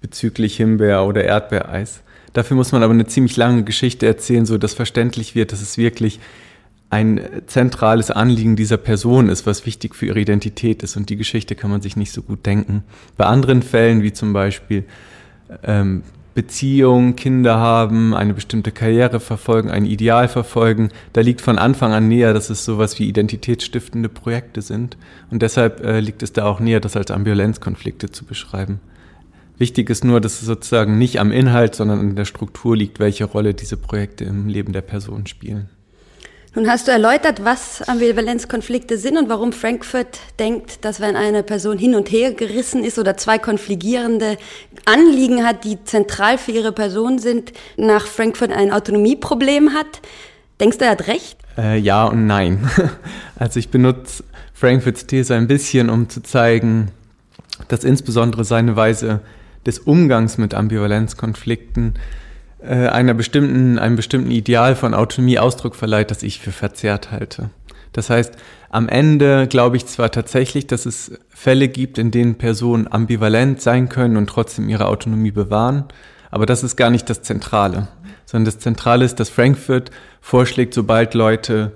bezüglich 0.00 0.56
Himbeer- 0.56 1.06
oder 1.06 1.24
Erdbeereis. 1.24 2.02
Dafür 2.32 2.56
muss 2.56 2.72
man 2.72 2.82
aber 2.82 2.92
eine 2.92 3.06
ziemlich 3.06 3.36
lange 3.36 3.64
Geschichte 3.64 4.06
erzählen, 4.06 4.46
so 4.46 4.58
dass 4.58 4.74
verständlich 4.74 5.34
wird, 5.34 5.52
dass 5.52 5.62
es 5.62 5.78
wirklich 5.78 6.20
ein 6.88 7.20
zentrales 7.46 8.10
Anliegen 8.10 8.56
dieser 8.56 8.76
Person 8.76 9.28
ist, 9.28 9.46
was 9.46 9.66
wichtig 9.66 9.94
für 9.94 10.06
ihre 10.06 10.20
Identität 10.20 10.82
ist. 10.82 10.96
Und 10.96 11.10
die 11.10 11.16
Geschichte 11.16 11.54
kann 11.54 11.70
man 11.70 11.82
sich 11.82 11.96
nicht 11.96 12.12
so 12.12 12.22
gut 12.22 12.46
denken. 12.46 12.84
Bei 13.16 13.26
anderen 13.26 13.62
Fällen, 13.62 14.02
wie 14.02 14.12
zum 14.12 14.32
Beispiel 14.32 14.84
ähm, 15.64 16.02
Beziehung, 16.34 17.16
Kinder 17.16 17.56
haben, 17.56 18.14
eine 18.14 18.34
bestimmte 18.34 18.70
Karriere 18.70 19.20
verfolgen, 19.20 19.70
ein 19.70 19.86
Ideal 19.86 20.28
verfolgen, 20.28 20.90
da 21.14 21.22
liegt 21.22 21.40
von 21.40 21.58
Anfang 21.58 21.92
an 21.92 22.08
näher, 22.08 22.34
dass 22.34 22.50
es 22.50 22.64
sowas 22.64 22.98
wie 22.98 23.08
identitätsstiftende 23.08 24.08
Projekte 24.08 24.62
sind. 24.62 24.96
Und 25.30 25.42
deshalb 25.42 25.82
äh, 25.82 25.98
liegt 26.00 26.22
es 26.22 26.34
da 26.34 26.44
auch 26.44 26.60
näher, 26.60 26.80
das 26.80 26.96
als 26.96 27.10
Ambivalenzkonflikte 27.10 28.10
zu 28.12 28.26
beschreiben. 28.26 28.80
Wichtig 29.58 29.88
ist 29.88 30.04
nur, 30.04 30.20
dass 30.20 30.34
es 30.34 30.46
sozusagen 30.46 30.98
nicht 30.98 31.18
am 31.18 31.32
Inhalt, 31.32 31.74
sondern 31.74 32.00
an 32.00 32.16
der 32.16 32.26
Struktur 32.26 32.76
liegt, 32.76 33.00
welche 33.00 33.24
Rolle 33.24 33.54
diese 33.54 33.78
Projekte 33.78 34.24
im 34.24 34.48
Leben 34.48 34.74
der 34.74 34.82
Person 34.82 35.26
spielen. 35.26 35.70
Nun 36.56 36.70
hast 36.70 36.88
du 36.88 36.90
erläutert, 36.90 37.44
was 37.44 37.86
Ambivalenzkonflikte 37.86 38.96
sind 38.96 39.18
und 39.18 39.28
warum 39.28 39.52
Frankfurt 39.52 40.20
denkt, 40.38 40.86
dass 40.86 41.00
wenn 41.00 41.14
eine 41.14 41.42
Person 41.42 41.76
hin 41.76 41.94
und 41.94 42.10
her 42.10 42.32
gerissen 42.32 42.82
ist 42.82 42.98
oder 42.98 43.18
zwei 43.18 43.36
konfligierende 43.36 44.38
Anliegen 44.86 45.44
hat, 45.44 45.64
die 45.64 45.84
zentral 45.84 46.38
für 46.38 46.52
ihre 46.52 46.72
Person 46.72 47.18
sind, 47.18 47.52
nach 47.76 48.06
Frankfurt 48.06 48.52
ein 48.52 48.72
Autonomieproblem 48.72 49.74
hat. 49.74 50.00
Denkst 50.58 50.78
du, 50.78 50.86
er 50.86 50.92
hat 50.92 51.08
recht? 51.08 51.36
Äh, 51.58 51.76
ja 51.76 52.06
und 52.06 52.26
nein. 52.26 52.70
Also 53.38 53.60
ich 53.60 53.68
benutze 53.68 54.24
Frankfurts 54.54 55.06
These 55.06 55.34
ein 55.34 55.48
bisschen, 55.48 55.90
um 55.90 56.08
zu 56.08 56.22
zeigen, 56.22 56.90
dass 57.68 57.84
insbesondere 57.84 58.44
seine 58.44 58.76
Weise 58.76 59.20
des 59.66 59.80
Umgangs 59.80 60.38
mit 60.38 60.54
Ambivalenzkonflikten 60.54 61.98
äh, 62.58 62.88
einer 62.88 63.14
bestimmten, 63.14 63.78
einem 63.78 63.96
bestimmten 63.96 64.30
Ideal 64.30 64.76
von 64.76 64.94
Autonomie 64.94 65.38
Ausdruck 65.38 65.74
verleiht, 65.74 66.10
das 66.10 66.22
ich 66.22 66.40
für 66.40 66.52
verzerrt 66.52 67.10
halte. 67.10 67.50
Das 67.92 68.10
heißt, 68.10 68.34
am 68.68 68.88
Ende 68.88 69.46
glaube 69.46 69.76
ich 69.76 69.86
zwar 69.86 70.10
tatsächlich, 70.10 70.66
dass 70.66 70.86
es 70.86 71.12
Fälle 71.28 71.68
gibt, 71.68 71.98
in 71.98 72.10
denen 72.10 72.36
Personen 72.36 72.90
ambivalent 72.90 73.60
sein 73.62 73.88
können 73.88 74.16
und 74.16 74.28
trotzdem 74.28 74.68
ihre 74.68 74.86
Autonomie 74.86 75.30
bewahren, 75.30 75.84
aber 76.30 76.46
das 76.46 76.62
ist 76.62 76.76
gar 76.76 76.90
nicht 76.90 77.08
das 77.08 77.22
Zentrale, 77.22 77.88
sondern 78.26 78.46
das 78.46 78.58
Zentrale 78.58 79.04
ist, 79.04 79.20
dass 79.20 79.30
Frankfurt 79.30 79.90
vorschlägt, 80.20 80.74
sobald 80.74 81.14
Leute 81.14 81.72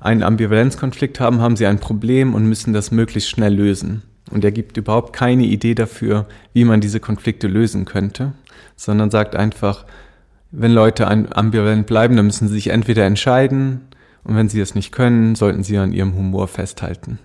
einen 0.00 0.22
Ambivalenzkonflikt 0.22 1.20
haben, 1.20 1.40
haben 1.40 1.56
sie 1.56 1.66
ein 1.66 1.78
Problem 1.78 2.34
und 2.34 2.46
müssen 2.46 2.72
das 2.72 2.90
möglichst 2.90 3.30
schnell 3.30 3.54
lösen. 3.54 4.02
Und 4.30 4.44
er 4.44 4.52
gibt 4.52 4.76
überhaupt 4.76 5.12
keine 5.12 5.44
Idee 5.44 5.74
dafür, 5.74 6.26
wie 6.52 6.64
man 6.64 6.80
diese 6.80 7.00
Konflikte 7.00 7.48
lösen 7.48 7.84
könnte, 7.84 8.32
sondern 8.76 9.10
sagt 9.10 9.36
einfach, 9.36 9.84
wenn 10.52 10.72
Leute 10.72 11.06
ambivalent 11.06 11.86
bleiben, 11.86 12.16
dann 12.16 12.26
müssen 12.26 12.48
sie 12.48 12.54
sich 12.54 12.68
entweder 12.68 13.04
entscheiden 13.04 13.82
und 14.24 14.36
wenn 14.36 14.48
sie 14.48 14.58
das 14.58 14.74
nicht 14.74 14.92
können, 14.92 15.34
sollten 15.34 15.62
sie 15.62 15.78
an 15.78 15.92
ihrem 15.92 16.14
Humor 16.14 16.48
festhalten. 16.48 17.18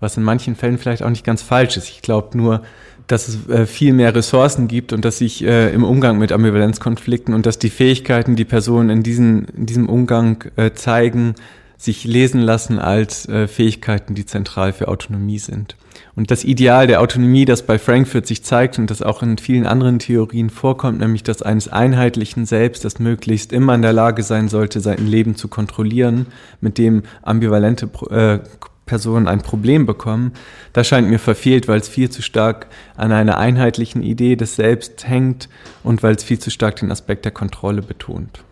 Was 0.00 0.16
in 0.16 0.22
manchen 0.22 0.54
Fällen 0.54 0.78
vielleicht 0.78 1.02
auch 1.02 1.10
nicht 1.10 1.24
ganz 1.24 1.42
falsch 1.42 1.76
ist. 1.76 1.88
Ich 1.88 2.02
glaube 2.02 2.36
nur, 2.36 2.62
dass 3.08 3.26
es 3.26 3.48
äh, 3.48 3.66
viel 3.66 3.92
mehr 3.92 4.14
Ressourcen 4.14 4.68
gibt 4.68 4.92
und 4.92 5.04
dass 5.04 5.18
sich 5.18 5.42
äh, 5.42 5.72
im 5.72 5.82
Umgang 5.82 6.18
mit 6.18 6.30
Ambivalenzkonflikten 6.30 7.34
und 7.34 7.46
dass 7.46 7.58
die 7.58 7.70
Fähigkeiten, 7.70 8.36
die 8.36 8.44
Personen 8.44 8.90
in, 8.90 9.02
diesen, 9.02 9.46
in 9.48 9.66
diesem 9.66 9.88
Umgang 9.88 10.44
äh, 10.56 10.72
zeigen, 10.72 11.34
sich 11.78 12.04
lesen 12.04 12.40
lassen 12.40 12.78
als 12.78 13.26
äh, 13.28 13.46
Fähigkeiten, 13.46 14.14
die 14.14 14.26
zentral 14.26 14.72
für 14.72 14.88
Autonomie 14.88 15.38
sind. 15.38 15.76
Und 16.16 16.32
das 16.32 16.44
Ideal 16.44 16.88
der 16.88 17.00
Autonomie, 17.00 17.44
das 17.44 17.62
bei 17.62 17.78
Frankfurt 17.78 18.26
sich 18.26 18.42
zeigt 18.42 18.78
und 18.78 18.90
das 18.90 19.02
auch 19.02 19.22
in 19.22 19.38
vielen 19.38 19.66
anderen 19.66 20.00
Theorien 20.00 20.50
vorkommt, 20.50 20.98
nämlich 20.98 21.22
das 21.22 21.42
eines 21.42 21.68
einheitlichen 21.68 22.44
Selbst, 22.44 22.84
das 22.84 22.98
möglichst 22.98 23.52
immer 23.52 23.76
in 23.76 23.82
der 23.82 23.92
Lage 23.92 24.24
sein 24.24 24.48
sollte, 24.48 24.80
sein 24.80 25.06
Leben 25.06 25.36
zu 25.36 25.46
kontrollieren, 25.46 26.26
mit 26.60 26.76
dem 26.76 27.04
ambivalente 27.22 27.88
äh, 28.10 28.40
Personen 28.86 29.28
ein 29.28 29.42
Problem 29.42 29.86
bekommen, 29.86 30.32
das 30.72 30.88
scheint 30.88 31.08
mir 31.08 31.20
verfehlt, 31.20 31.68
weil 31.68 31.78
es 31.78 31.88
viel 31.88 32.10
zu 32.10 32.22
stark 32.22 32.66
an 32.96 33.12
einer 33.12 33.38
einheitlichen 33.38 34.02
Idee 34.02 34.34
des 34.34 34.56
Selbst 34.56 35.06
hängt 35.06 35.48
und 35.84 36.02
weil 36.02 36.16
es 36.16 36.24
viel 36.24 36.40
zu 36.40 36.50
stark 36.50 36.76
den 36.76 36.90
Aspekt 36.90 37.24
der 37.24 37.32
Kontrolle 37.32 37.82
betont. 37.82 38.42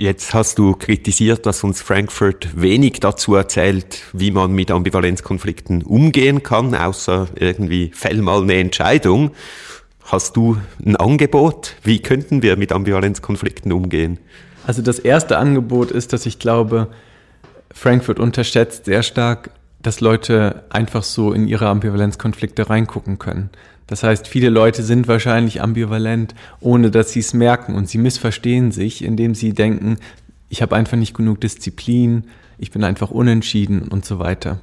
Jetzt 0.00 0.32
hast 0.32 0.60
du 0.60 0.74
kritisiert, 0.74 1.44
dass 1.44 1.64
uns 1.64 1.82
Frankfurt 1.82 2.50
wenig 2.54 3.00
dazu 3.00 3.34
erzählt, 3.34 4.04
wie 4.12 4.30
man 4.30 4.52
mit 4.52 4.70
Ambivalenzkonflikten 4.70 5.82
umgehen 5.82 6.44
kann, 6.44 6.72
außer 6.72 7.26
irgendwie 7.34 7.90
fäll 7.92 8.22
mal 8.22 8.42
eine 8.42 8.54
Entscheidung. 8.54 9.32
Hast 10.04 10.36
du 10.36 10.56
ein 10.86 10.94
Angebot? 10.94 11.74
Wie 11.82 11.98
könnten 12.00 12.42
wir 12.42 12.56
mit 12.56 12.70
Ambivalenzkonflikten 12.70 13.72
umgehen? 13.72 14.20
Also 14.68 14.82
das 14.82 15.00
erste 15.00 15.36
Angebot 15.36 15.90
ist, 15.90 16.12
dass 16.12 16.26
ich 16.26 16.38
glaube, 16.38 16.86
Frankfurt 17.74 18.20
unterschätzt 18.20 18.84
sehr 18.84 19.02
stark, 19.02 19.50
dass 19.82 20.00
Leute 20.00 20.62
einfach 20.70 21.02
so 21.02 21.32
in 21.32 21.48
ihre 21.48 21.66
Ambivalenzkonflikte 21.66 22.70
reingucken 22.70 23.18
können. 23.18 23.50
Das 23.88 24.02
heißt, 24.02 24.28
viele 24.28 24.50
Leute 24.50 24.82
sind 24.82 25.08
wahrscheinlich 25.08 25.60
ambivalent, 25.60 26.34
ohne 26.60 26.90
dass 26.90 27.10
sie 27.10 27.20
es 27.20 27.34
merken 27.34 27.74
und 27.74 27.88
sie 27.88 27.98
missverstehen 27.98 28.70
sich, 28.70 29.02
indem 29.02 29.34
sie 29.34 29.54
denken, 29.54 29.96
ich 30.50 30.62
habe 30.62 30.76
einfach 30.76 30.96
nicht 30.96 31.14
genug 31.14 31.40
Disziplin, 31.40 32.24
ich 32.58 32.70
bin 32.70 32.84
einfach 32.84 33.10
unentschieden 33.10 33.88
und 33.88 34.04
so 34.04 34.18
weiter. 34.18 34.60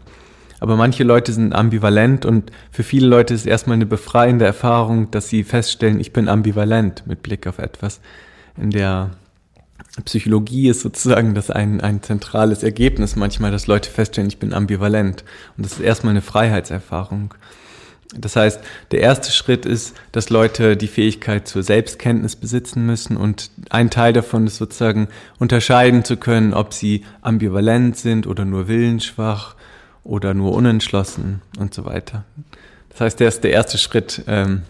Aber 0.60 0.78
manche 0.78 1.04
Leute 1.04 1.34
sind 1.34 1.54
ambivalent 1.54 2.26
und 2.26 2.52
für 2.72 2.84
viele 2.84 3.08
Leute 3.08 3.34
ist 3.34 3.46
erstmal 3.46 3.76
eine 3.76 3.86
befreiende 3.86 4.46
Erfahrung, 4.46 5.12
dass 5.12 5.28
sie 5.28 5.44
feststellen, 5.44 6.00
ich 6.00 6.14
bin 6.14 6.30
ambivalent 6.30 7.06
mit 7.08 7.24
Blick 7.24 7.48
auf 7.48 7.58
etwas. 7.58 8.00
In 8.58 8.70
der 8.70 9.12
Psychologie 10.06 10.70
ist 10.70 10.82
sozusagen 10.82 11.36
das 11.36 11.50
ein, 11.50 11.82
ein 11.82 12.04
zentrales 12.04 12.64
Ergebnis 12.64 13.16
manchmal, 13.16 13.52
dass 13.52 13.68
Leute 13.68 13.90
feststellen, 13.90 14.30
ich 14.30 14.40
bin 14.40 14.54
ambivalent. 14.54 15.24
Und 15.58 15.66
das 15.66 15.74
ist 15.74 15.82
erstmal 15.82 16.12
eine 16.12 16.22
Freiheitserfahrung. 16.22 17.34
Das 18.14 18.36
heißt, 18.36 18.60
der 18.92 19.00
erste 19.02 19.32
Schritt 19.32 19.66
ist, 19.66 19.96
dass 20.12 20.30
Leute 20.30 20.78
die 20.78 20.88
Fähigkeit 20.88 21.48
zur 21.48 21.64
Selbstkenntnis 21.64 22.36
besitzen 22.36 22.86
müssen 22.86 23.18
und 23.18 23.50
ein 23.70 23.90
Teil 23.90 24.14
davon 24.14 24.46
ist 24.46 24.58
sozusagen 24.58 25.08
unterscheiden 25.40 26.04
zu 26.04 26.18
können, 26.18 26.54
ob 26.54 26.74
sie 26.74 27.04
ambivalent 27.22 27.98
sind 27.98 28.28
oder 28.28 28.46
nur 28.46 28.68
willensschwach 28.68 29.56
oder 30.04 30.34
nur 30.34 30.54
unentschlossen 30.54 31.42
und 31.58 31.74
so 31.74 31.86
weiter. 31.86 32.24
Das 32.90 33.02
heißt, 33.02 33.20
der 33.20 33.28
ist 33.28 33.44
der 33.44 33.52
erste 33.52 33.78
Schritt, 33.78 34.24
ähm, 34.28 34.62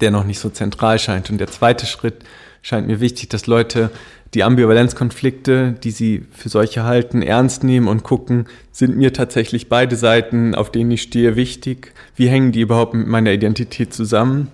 der 0.00 0.10
noch 0.10 0.24
nicht 0.24 0.38
so 0.38 0.50
zentral 0.50 0.98
scheint. 0.98 1.30
Und 1.30 1.38
der 1.38 1.48
zweite 1.48 1.86
Schritt 1.86 2.22
scheint 2.62 2.86
mir 2.86 3.00
wichtig, 3.00 3.28
dass 3.28 3.46
Leute 3.46 3.90
die 4.34 4.42
Ambivalenzkonflikte, 4.42 5.74
die 5.82 5.90
sie 5.90 6.22
für 6.32 6.48
solche 6.48 6.84
halten, 6.84 7.22
ernst 7.22 7.64
nehmen 7.64 7.88
und 7.88 8.02
gucken, 8.02 8.46
sind 8.72 8.96
mir 8.96 9.12
tatsächlich 9.12 9.68
beide 9.68 9.96
Seiten, 9.96 10.54
auf 10.54 10.70
denen 10.70 10.90
ich 10.90 11.02
stehe, 11.02 11.36
wichtig? 11.36 11.94
Wie 12.14 12.28
hängen 12.28 12.52
die 12.52 12.60
überhaupt 12.60 12.94
mit 12.94 13.06
meiner 13.06 13.32
Identität 13.32 13.94
zusammen? 13.94 14.48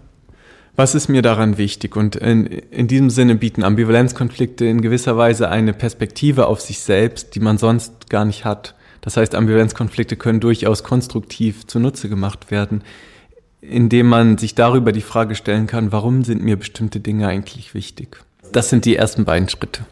Was 0.76 0.94
ist 0.94 1.08
mir 1.08 1.22
daran 1.22 1.56
wichtig? 1.56 1.96
Und 1.96 2.16
in, 2.16 2.46
in 2.46 2.88
diesem 2.88 3.10
Sinne 3.10 3.36
bieten 3.36 3.62
Ambivalenzkonflikte 3.62 4.64
in 4.64 4.80
gewisser 4.80 5.16
Weise 5.16 5.48
eine 5.48 5.72
Perspektive 5.72 6.46
auf 6.46 6.60
sich 6.60 6.80
selbst, 6.80 7.34
die 7.34 7.40
man 7.40 7.58
sonst 7.58 8.10
gar 8.10 8.24
nicht 8.24 8.44
hat. 8.44 8.74
Das 9.00 9.16
heißt, 9.16 9.34
Ambivalenzkonflikte 9.34 10.16
können 10.16 10.40
durchaus 10.40 10.82
konstruktiv 10.82 11.66
zunutze 11.66 12.08
gemacht 12.08 12.50
werden, 12.50 12.82
indem 13.68 14.08
man 14.08 14.38
sich 14.38 14.54
darüber 14.54 14.92
die 14.92 15.00
Frage 15.00 15.34
stellen 15.34 15.66
kann, 15.66 15.92
warum 15.92 16.24
sind 16.24 16.42
mir 16.42 16.56
bestimmte 16.56 17.00
Dinge 17.00 17.28
eigentlich 17.28 17.74
wichtig? 17.74 18.18
Das 18.52 18.70
sind 18.70 18.84
die 18.84 18.96
ersten 18.96 19.24
beiden 19.24 19.48
Schritte. 19.48 19.84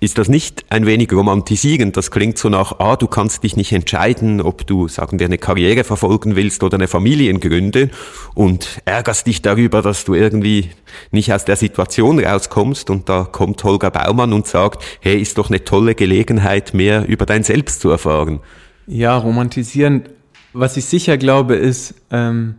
Ist 0.00 0.18
das 0.18 0.28
nicht 0.28 0.64
ein 0.68 0.84
wenig 0.84 1.12
romantisierend? 1.12 1.96
Das 1.96 2.10
klingt 2.10 2.36
so 2.36 2.48
nach, 2.48 2.80
ah, 2.80 2.96
du 2.96 3.06
kannst 3.06 3.44
dich 3.44 3.56
nicht 3.56 3.70
entscheiden, 3.70 4.40
ob 4.40 4.66
du, 4.66 4.88
sagen 4.88 5.20
wir, 5.20 5.26
eine 5.26 5.38
Karriere 5.38 5.84
verfolgen 5.84 6.34
willst 6.34 6.64
oder 6.64 6.76
eine 6.76 6.88
Familie 6.88 7.32
gründen 7.38 7.92
und 8.34 8.80
ärgerst 8.84 9.28
dich 9.28 9.42
darüber, 9.42 9.80
dass 9.80 10.04
du 10.04 10.14
irgendwie 10.14 10.70
nicht 11.12 11.32
aus 11.32 11.44
der 11.44 11.54
Situation 11.54 12.18
rauskommst 12.18 12.90
und 12.90 13.08
da 13.08 13.22
kommt 13.30 13.62
Holger 13.62 13.92
Baumann 13.92 14.32
und 14.32 14.48
sagt, 14.48 14.82
hey, 15.00 15.22
ist 15.22 15.38
doch 15.38 15.50
eine 15.50 15.62
tolle 15.62 15.94
Gelegenheit, 15.94 16.74
mehr 16.74 17.06
über 17.06 17.24
dein 17.24 17.44
Selbst 17.44 17.80
zu 17.80 17.88
erfahren. 17.90 18.40
Ja, 18.88 19.16
romantisierend. 19.16 20.10
Was 20.52 20.76
ich 20.76 20.86
sicher 20.86 21.16
glaube, 21.16 21.54
ist, 21.54 21.94
ähm, 22.10 22.56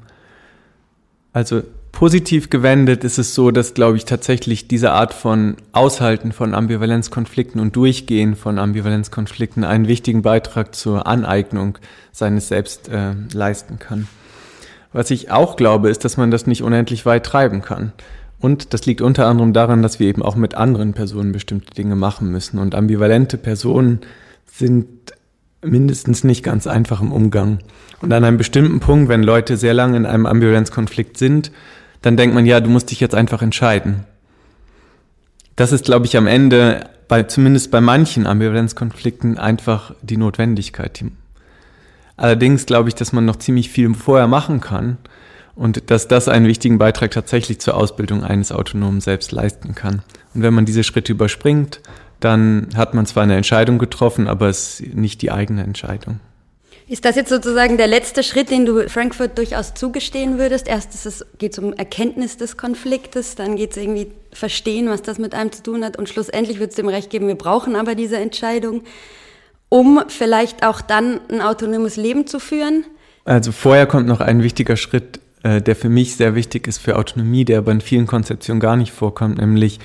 also 1.33 1.63
Positiv 1.93 2.49
gewendet 2.49 3.03
ist 3.03 3.19
es 3.19 3.35
so, 3.35 3.51
dass, 3.51 3.75
glaube 3.75 3.97
ich, 3.97 4.05
tatsächlich 4.05 4.67
diese 4.67 4.91
Art 4.91 5.13
von 5.13 5.55
Aushalten 5.73 6.31
von 6.31 6.55
Ambivalenzkonflikten 6.55 7.61
und 7.61 7.75
Durchgehen 7.75 8.35
von 8.35 8.57
Ambivalenzkonflikten 8.57 9.63
einen 9.63 9.87
wichtigen 9.87 10.23
Beitrag 10.23 10.73
zur 10.73 11.05
Aneignung 11.05 11.77
seines 12.11 12.47
Selbst 12.47 12.89
äh, 12.89 13.13
leisten 13.31 13.77
kann. 13.77 14.07
Was 14.91 15.11
ich 15.11 15.29
auch 15.29 15.55
glaube, 15.55 15.89
ist, 15.89 16.03
dass 16.03 16.17
man 16.17 16.31
das 16.31 16.47
nicht 16.47 16.63
unendlich 16.63 17.05
weit 17.05 17.27
treiben 17.27 17.61
kann. 17.61 17.93
Und 18.39 18.73
das 18.73 18.87
liegt 18.87 19.01
unter 19.01 19.27
anderem 19.27 19.53
daran, 19.53 19.83
dass 19.83 19.99
wir 19.99 20.07
eben 20.07 20.23
auch 20.23 20.35
mit 20.35 20.55
anderen 20.55 20.93
Personen 20.93 21.31
bestimmte 21.31 21.73
Dinge 21.75 21.95
machen 21.95 22.31
müssen. 22.31 22.57
Und 22.57 22.73
ambivalente 22.73 23.37
Personen 23.37 24.01
sind 24.51 24.87
mindestens 25.63 26.23
nicht 26.23 26.43
ganz 26.43 26.67
einfach 26.67 27.01
im 27.01 27.11
Umgang. 27.11 27.59
Und 28.01 28.11
an 28.11 28.23
einem 28.23 28.37
bestimmten 28.37 28.79
Punkt, 28.79 29.09
wenn 29.09 29.23
Leute 29.23 29.57
sehr 29.57 29.73
lange 29.73 29.97
in 29.97 30.05
einem 30.05 30.25
Ambivalenzkonflikt 30.25 31.17
sind, 31.17 31.51
dann 32.01 32.17
denkt 32.17 32.35
man, 32.35 32.45
ja, 32.45 32.59
du 32.59 32.69
musst 32.69 32.91
dich 32.91 32.99
jetzt 32.99 33.15
einfach 33.15 33.41
entscheiden. 33.41 34.05
Das 35.55 35.71
ist, 35.71 35.85
glaube 35.85 36.05
ich, 36.05 36.17
am 36.17 36.27
Ende, 36.27 36.89
bei, 37.07 37.23
zumindest 37.23 37.71
bei 37.71 37.79
manchen 37.79 38.27
Ambivalenzkonflikten, 38.27 39.37
einfach 39.37 39.93
die 40.01 40.17
Notwendigkeit. 40.17 41.03
Allerdings 42.17 42.65
glaube 42.65 42.89
ich, 42.89 42.95
dass 42.95 43.13
man 43.13 43.25
noch 43.25 43.37
ziemlich 43.37 43.69
viel 43.69 43.93
vorher 43.93 44.27
machen 44.27 44.61
kann 44.61 44.97
und 45.55 45.91
dass 45.91 46.07
das 46.07 46.27
einen 46.27 46.47
wichtigen 46.47 46.77
Beitrag 46.77 47.11
tatsächlich 47.11 47.59
zur 47.59 47.75
Ausbildung 47.75 48.23
eines 48.23 48.51
autonomen 48.51 49.01
Selbst 49.01 49.31
leisten 49.31 49.75
kann. 49.75 50.01
Und 50.33 50.41
wenn 50.41 50.53
man 50.53 50.65
diese 50.65 50.83
Schritte 50.83 51.13
überspringt, 51.13 51.81
dann 52.23 52.69
hat 52.75 52.93
man 52.93 53.05
zwar 53.05 53.23
eine 53.23 53.35
Entscheidung 53.35 53.77
getroffen, 53.77 54.27
aber 54.27 54.47
es 54.47 54.79
ist 54.79 54.95
nicht 54.95 55.21
die 55.21 55.31
eigene 55.31 55.63
Entscheidung. 55.63 56.19
Ist 56.87 57.05
das 57.05 57.15
jetzt 57.15 57.29
sozusagen 57.29 57.77
der 57.77 57.87
letzte 57.87 58.23
Schritt, 58.23 58.51
den 58.51 58.65
du 58.65 58.89
Frankfurt 58.89 59.37
durchaus 59.37 59.73
zugestehen 59.73 60.37
würdest? 60.37 60.67
Erst 60.67 61.25
geht 61.37 61.53
es 61.53 61.59
um 61.59 61.73
Erkenntnis 61.73 62.37
des 62.37 62.57
Konfliktes, 62.57 63.35
dann 63.35 63.55
geht 63.55 63.71
es 63.71 63.77
irgendwie 63.77 64.11
verstehen, 64.33 64.89
was 64.89 65.01
das 65.01 65.17
mit 65.17 65.33
einem 65.33 65.51
zu 65.51 65.63
tun 65.63 65.85
hat 65.85 65.97
und 65.97 66.09
schlussendlich 66.09 66.59
wird 66.59 66.71
es 66.71 66.75
dem 66.75 66.89
Recht 66.89 67.09
geben, 67.09 67.27
wir 67.27 67.35
brauchen 67.35 67.75
aber 67.75 67.95
diese 67.95 68.17
Entscheidung, 68.17 68.81
um 69.69 70.03
vielleicht 70.07 70.65
auch 70.65 70.81
dann 70.81 71.21
ein 71.29 71.41
autonomes 71.41 71.95
Leben 71.95 72.27
zu 72.27 72.39
führen? 72.39 72.83
Also 73.25 73.53
vorher 73.53 73.85
kommt 73.85 74.07
noch 74.07 74.19
ein 74.19 74.43
wichtiger 74.43 74.75
Schritt, 74.75 75.21
äh, 75.43 75.61
der 75.61 75.77
für 75.77 75.89
mich 75.89 76.17
sehr 76.17 76.35
wichtig 76.35 76.67
ist 76.67 76.79
für 76.79 76.97
Autonomie, 76.97 77.45
der 77.45 77.59
aber 77.59 77.71
in 77.71 77.81
vielen 77.81 78.07
Konzeptionen 78.07 78.59
gar 78.59 78.75
nicht 78.75 78.91
vorkommt, 78.91 79.37
nämlich 79.37 79.79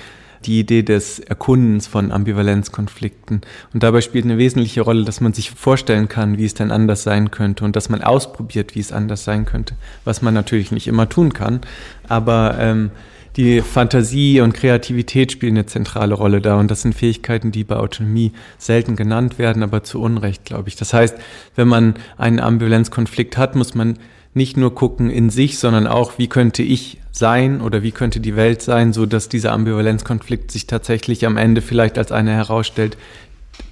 die 0.45 0.59
Idee 0.59 0.83
des 0.83 1.19
Erkundens 1.19 1.87
von 1.87 2.11
Ambivalenzkonflikten. 2.11 3.41
Und 3.73 3.83
dabei 3.83 4.01
spielt 4.01 4.25
eine 4.25 4.37
wesentliche 4.37 4.81
Rolle, 4.81 5.03
dass 5.03 5.21
man 5.21 5.33
sich 5.33 5.51
vorstellen 5.51 6.07
kann, 6.07 6.37
wie 6.37 6.45
es 6.45 6.53
denn 6.53 6.71
anders 6.71 7.03
sein 7.03 7.31
könnte 7.31 7.65
und 7.65 7.75
dass 7.75 7.89
man 7.89 8.01
ausprobiert, 8.01 8.75
wie 8.75 8.79
es 8.79 8.91
anders 8.91 9.23
sein 9.23 9.45
könnte, 9.45 9.75
was 10.05 10.21
man 10.21 10.33
natürlich 10.33 10.71
nicht 10.71 10.87
immer 10.87 11.09
tun 11.09 11.33
kann. 11.33 11.61
Aber 12.07 12.57
ähm, 12.59 12.91
die 13.35 13.61
Fantasie 13.61 14.41
und 14.41 14.53
Kreativität 14.53 15.31
spielen 15.31 15.55
eine 15.55 15.65
zentrale 15.65 16.15
Rolle 16.15 16.41
da 16.41 16.59
und 16.59 16.69
das 16.71 16.81
sind 16.81 16.95
Fähigkeiten, 16.95 17.51
die 17.51 17.63
bei 17.63 17.75
Autonomie 17.75 18.33
selten 18.57 18.95
genannt 18.95 19.37
werden, 19.37 19.63
aber 19.63 19.83
zu 19.83 20.01
Unrecht, 20.01 20.45
glaube 20.45 20.69
ich. 20.69 20.75
Das 20.75 20.93
heißt, 20.93 21.15
wenn 21.55 21.67
man 21.67 21.93
einen 22.17 22.39
Ambivalenzkonflikt 22.39 23.37
hat, 23.37 23.55
muss 23.55 23.75
man 23.75 23.97
nicht 24.33 24.57
nur 24.57 24.75
gucken 24.75 25.09
in 25.09 25.29
sich, 25.29 25.59
sondern 25.59 25.87
auch, 25.87 26.17
wie 26.17 26.27
könnte 26.27 26.63
ich 26.63 26.99
sein 27.11 27.61
oder 27.61 27.83
wie 27.83 27.91
könnte 27.91 28.19
die 28.19 28.35
Welt 28.35 28.61
sein, 28.61 28.93
so 28.93 29.05
dass 29.05 29.29
dieser 29.29 29.51
Ambivalenzkonflikt 29.51 30.51
sich 30.51 30.67
tatsächlich 30.67 31.25
am 31.25 31.37
Ende 31.37 31.61
vielleicht 31.61 31.97
als 31.97 32.11
einer 32.11 32.31
herausstellt, 32.31 32.97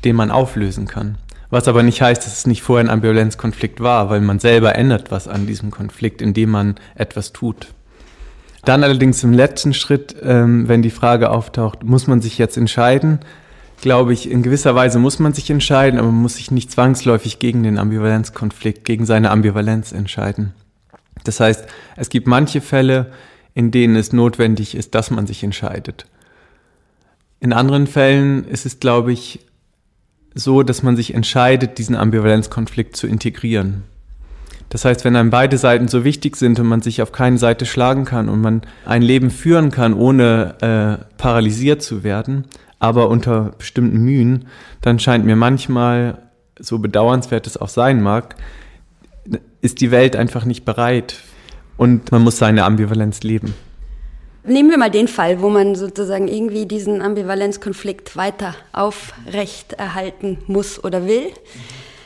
den 0.04 0.16
man 0.16 0.32
auflösen 0.32 0.88
kann. 0.88 1.18
Was 1.50 1.68
aber 1.68 1.82
nicht 1.84 2.02
heißt, 2.02 2.26
dass 2.26 2.40
es 2.40 2.48
nicht 2.48 2.62
vorher 2.62 2.86
ein 2.86 2.90
Ambivalenzkonflikt 2.90 3.80
war, 3.80 4.10
weil 4.10 4.20
man 4.20 4.40
selber 4.40 4.76
ändert 4.76 5.12
was 5.12 5.28
an 5.28 5.48
diesem 5.48 5.72
Konflikt, 5.72 6.22
indem 6.22 6.50
man 6.50 6.76
etwas 6.96 7.32
tut. 7.32 7.68
Dann 8.66 8.84
allerdings 8.84 9.24
im 9.24 9.32
letzten 9.32 9.74
Schritt, 9.74 10.14
ähm, 10.22 10.68
wenn 10.68 10.82
die 10.82 10.90
Frage 10.90 11.30
auftaucht, 11.30 11.84
muss 11.84 12.08
man 12.08 12.20
sich 12.20 12.38
jetzt 12.38 12.58
entscheiden, 12.58 13.20
glaube 13.81 14.13
ich, 14.13 14.29
in 14.29 14.43
gewisser 14.43 14.75
Weise 14.75 15.00
muss 15.00 15.19
man 15.19 15.34
sich 15.34 15.50
entscheiden, 15.50 16.00
aber 16.00 16.12
man 16.12 16.22
muss 16.22 16.36
sich 16.36 16.51
nicht 16.51 16.72
zwangsläufig 16.72 17.39
gegen 17.39 17.63
den 17.63 17.77
Ambivalenzkonflikt, 17.77 18.86
gegen 18.86 19.05
seine 19.05 19.31
Ambivalenz 19.31 19.91
entscheiden. 19.91 20.53
Das 21.24 21.39
heißt, 21.39 21.65
es 21.96 22.10
gibt 22.10 22.27
manche 22.27 22.62
Fälle, 22.62 23.12
in 23.53 23.72
denen 23.72 23.96
es 23.96 24.13
notwendig 24.13 24.75
ist, 24.75 24.96
dass 24.96 25.12
man 25.12 25.27
sich 25.27 25.43
entscheidet. 25.43 26.05
In 27.39 27.53
anderen 27.53 27.88
Fällen 27.88 28.46
ist 28.46 28.65
es, 28.65 28.79
glaube 28.79 29.12
ich, 29.12 29.39
so, 30.34 30.63
dass 30.63 30.84
man 30.84 30.96
sich 30.96 31.13
entscheidet, 31.13 31.77
diesen 31.77 31.96
Ambivalenzkonflikt 31.96 32.96
zu 32.96 33.07
integrieren. 33.07 33.84
Das 34.69 34.86
heißt, 34.86 35.05
wenn 35.05 35.15
einem 35.15 35.29
beide 35.29 35.57
Seiten 35.57 35.88
so 35.88 36.03
wichtig 36.03 36.36
sind 36.36 36.60
und 36.60 36.67
man 36.67 36.81
sich 36.81 37.01
auf 37.01 37.12
keine 37.12 37.38
Seite 37.38 37.65
schlagen 37.65 38.05
kann 38.05 38.27
und 38.27 38.41
man 38.41 38.62
ein 38.86 39.01
Leben 39.01 39.31
führen 39.31 39.72
kann, 39.72 39.93
ohne 39.93 40.55
äh, 40.62 41.05
paralysiert 41.17 41.81
zu 41.81 42.03
werden, 42.03 42.46
aber 42.79 43.10
unter 43.10 43.51
bestimmten 43.57 44.00
Mühen, 44.00 44.48
dann 44.81 45.00
scheint 45.00 45.25
mir 45.25 45.36
manchmal, 45.36 46.29
so 46.60 46.79
bedauernswert 46.79 47.48
es 47.48 47.57
auch 47.57 47.69
sein 47.69 48.01
mag, 48.01 48.36
ist 49.62 49.81
die 49.81 49.91
Welt 49.91 50.15
einfach 50.15 50.46
nicht 50.46 50.65
bereit 50.65 51.15
und 51.77 52.12
man 52.12 52.22
muss 52.22 52.38
seine 52.38 52.63
Ambivalenz 52.63 53.24
leben. 53.24 53.53
Nehmen 54.43 54.69
wir 54.69 54.77
mal 54.77 54.89
den 54.89 55.10
Fall, 55.10 55.41
wo 55.41 55.50
man 55.50 55.75
sozusagen 55.75 56.29
irgendwie 56.29 56.65
diesen 56.65 57.01
Ambivalenzkonflikt 57.01 58.15
weiter 58.15 58.55
aufrecht 58.72 59.74
erhalten 59.74 60.38
muss 60.48 60.81
oder 60.81 61.05
will. 61.05 61.31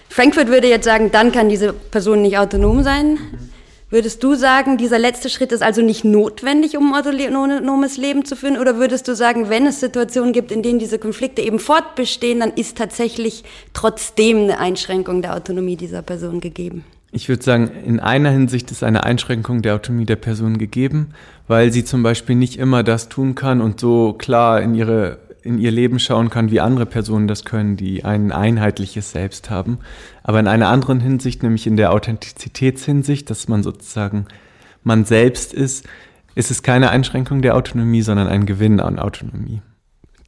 Frankfurt 0.09 0.47
würde 0.47 0.67
jetzt 0.67 0.85
sagen, 0.85 1.11
dann 1.11 1.31
kann 1.31 1.49
diese 1.49 1.71
Person 1.71 2.23
nicht 2.23 2.39
autonom 2.39 2.81
sein. 2.83 3.19
Würdest 3.91 4.23
du 4.23 4.35
sagen, 4.35 4.77
dieser 4.77 4.97
letzte 4.97 5.29
Schritt 5.29 5.51
ist 5.51 5.61
also 5.61 5.81
nicht 5.81 6.05
notwendig, 6.05 6.77
um 6.77 6.93
ein 6.93 7.35
autonomes 7.35 7.97
Leben 7.97 8.23
zu 8.23 8.37
führen? 8.37 8.57
Oder 8.57 8.77
würdest 8.77 9.05
du 9.09 9.15
sagen, 9.17 9.49
wenn 9.49 9.67
es 9.67 9.81
Situationen 9.81 10.31
gibt, 10.31 10.49
in 10.53 10.63
denen 10.63 10.79
diese 10.79 10.97
Konflikte 10.97 11.41
eben 11.41 11.59
fortbestehen, 11.59 12.39
dann 12.39 12.53
ist 12.53 12.77
tatsächlich 12.77 13.43
trotzdem 13.73 14.43
eine 14.43 14.59
Einschränkung 14.59 15.21
der 15.21 15.35
Autonomie 15.35 15.75
dieser 15.75 16.01
Person 16.01 16.39
gegeben? 16.39 16.85
Ich 17.11 17.27
würde 17.27 17.43
sagen, 17.43 17.69
in 17.85 17.99
einer 17.99 18.29
Hinsicht 18.29 18.71
ist 18.71 18.81
eine 18.81 19.03
Einschränkung 19.03 19.61
der 19.61 19.75
Autonomie 19.75 20.05
der 20.05 20.15
Person 20.15 20.57
gegeben, 20.57 21.09
weil 21.49 21.73
sie 21.73 21.83
zum 21.83 22.01
Beispiel 22.01 22.37
nicht 22.37 22.57
immer 22.57 22.83
das 22.83 23.09
tun 23.09 23.35
kann 23.35 23.59
und 23.59 23.81
so 23.81 24.13
klar 24.13 24.61
in 24.61 24.73
ihre 24.73 25.17
in 25.43 25.57
ihr 25.57 25.71
Leben 25.71 25.99
schauen 25.99 26.29
kann, 26.29 26.51
wie 26.51 26.59
andere 26.59 26.85
Personen 26.85 27.27
das 27.27 27.45
können, 27.45 27.77
die 27.77 28.05
ein 28.05 28.31
einheitliches 28.31 29.11
Selbst 29.11 29.49
haben. 29.49 29.79
Aber 30.23 30.39
in 30.39 30.47
einer 30.47 30.69
anderen 30.69 30.99
Hinsicht, 30.99 31.43
nämlich 31.43 31.67
in 31.67 31.77
der 31.77 31.91
Authentizitätshinsicht, 31.93 33.29
dass 33.29 33.47
man 33.47 33.63
sozusagen 33.63 34.25
man 34.83 35.05
selbst 35.05 35.53
ist, 35.53 35.87
ist 36.35 36.51
es 36.51 36.63
keine 36.63 36.89
Einschränkung 36.89 37.41
der 37.41 37.55
Autonomie, 37.55 38.01
sondern 38.01 38.27
ein 38.27 38.45
Gewinn 38.45 38.79
an 38.79 38.99
Autonomie. 38.99 39.61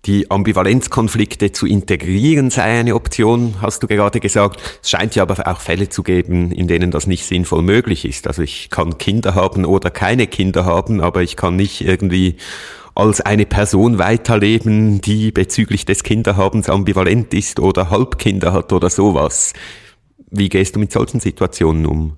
Die 0.06 0.30
Ambivalenzkonflikte 0.30 1.54
zu 1.54 1.66
integrieren 1.66 2.50
sei 2.50 2.80
eine 2.80 2.94
Option, 2.94 3.56
hast 3.62 3.84
du 3.84 3.88
gerade 3.88 4.20
gesagt. 4.20 4.62
Es 4.84 4.90
scheint 4.90 5.16
ja 5.16 5.24
aber 5.24 5.48
auch 5.48 5.62
Fälle 5.62 5.88
zu 5.88 6.04
geben, 6.04 6.52
in 6.52 6.68
denen 6.68 6.92
das 6.92 7.08
nicht 7.08 7.26
sinnvoll 7.26 7.62
möglich 7.62 8.04
ist. 8.04 8.28
Also 8.28 8.42
ich 8.42 8.70
kann 8.70 8.98
Kinder 8.98 9.34
haben 9.34 9.64
oder 9.64 9.92
keine 9.92 10.28
Kinder 10.28 10.66
haben, 10.66 11.00
aber 11.00 11.22
ich 11.22 11.38
kann 11.38 11.56
nicht 11.56 11.80
irgendwie 11.80 12.36
als 12.96 13.22
eine 13.22 13.46
Person 13.46 13.98
weiterleben, 13.98 15.00
die 15.00 15.32
bezüglich 15.32 15.86
des 15.86 16.04
Kinderhabens 16.04 16.70
ambivalent 16.70 17.34
ist 17.34 17.62
oder 17.62 17.90
Halbkinder 17.90 18.52
hat 18.52 18.74
oder 18.74 18.90
sowas. 18.90 19.54
Wie 20.30 20.50
gehst 20.50 20.76
du 20.76 20.82
mit 20.82 20.92
solchen 20.92 21.22
Situationen 21.22 21.86
um? 21.86 22.18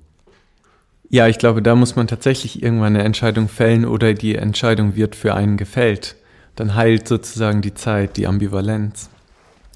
Ja, 1.09 1.27
ich 1.27 1.37
glaube, 1.37 1.61
da 1.61 1.75
muss 1.75 1.95
man 1.95 2.07
tatsächlich 2.07 2.63
irgendwann 2.63 2.95
eine 2.95 3.03
Entscheidung 3.03 3.47
fällen 3.47 3.85
oder 3.85 4.15
die 4.15 4.33
Entscheidung 4.33 4.95
wird 4.95 5.15
für 5.15 5.35
einen 5.35 5.55
gefällt. 5.55 6.15
Dann 6.55 6.75
heilt 6.75 7.07
sozusagen 7.07 7.61
die 7.61 7.73
Zeit, 7.73 8.17
die 8.17 8.27
Ambivalenz. 8.27 9.09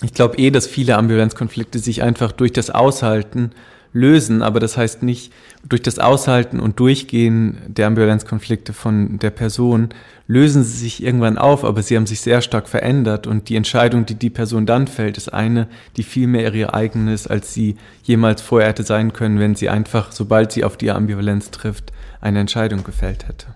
Ich 0.01 0.13
glaube 0.13 0.37
eh, 0.37 0.49
dass 0.51 0.67
viele 0.67 0.97
Ambivalenzkonflikte 0.97 1.79
sich 1.79 2.03
einfach 2.03 2.31
durch 2.31 2.53
das 2.53 2.69
Aushalten 2.69 3.51
lösen, 3.91 4.41
aber 4.41 4.59
das 4.59 4.77
heißt 4.77 5.03
nicht, 5.03 5.33
durch 5.67 5.81
das 5.81 5.99
Aushalten 5.99 6.59
und 6.59 6.79
Durchgehen 6.79 7.57
der 7.67 7.87
Ambivalenzkonflikte 7.87 8.71
von 8.71 9.19
der 9.19 9.31
Person 9.31 9.89
lösen 10.27 10.63
sie 10.63 10.77
sich 10.77 11.03
irgendwann 11.03 11.37
auf, 11.37 11.65
aber 11.65 11.81
sie 11.81 11.95
haben 11.95 12.05
sich 12.05 12.21
sehr 12.21 12.41
stark 12.41 12.69
verändert 12.69 13.25
und 13.25 13.49
die 13.49 13.55
Entscheidung, 13.55 14.05
die 14.05 14.15
die 14.15 14.29
Person 14.29 14.65
dann 14.65 14.87
fällt, 14.87 15.17
ist 15.17 15.33
eine, 15.33 15.67
die 15.97 16.03
viel 16.03 16.27
mehr 16.27 16.53
ihre 16.53 16.73
eigene 16.73 17.13
ist, 17.13 17.27
als 17.27 17.53
sie 17.53 17.77
jemals 18.03 18.41
vorher 18.41 18.69
hätte 18.69 18.83
sein 18.83 19.11
können, 19.11 19.39
wenn 19.39 19.55
sie 19.55 19.69
einfach, 19.69 20.11
sobald 20.11 20.51
sie 20.51 20.63
auf 20.63 20.77
die 20.77 20.91
Ambivalenz 20.91 21.49
trifft, 21.51 21.91
eine 22.21 22.39
Entscheidung 22.39 22.83
gefällt 22.83 23.27
hätte. 23.27 23.47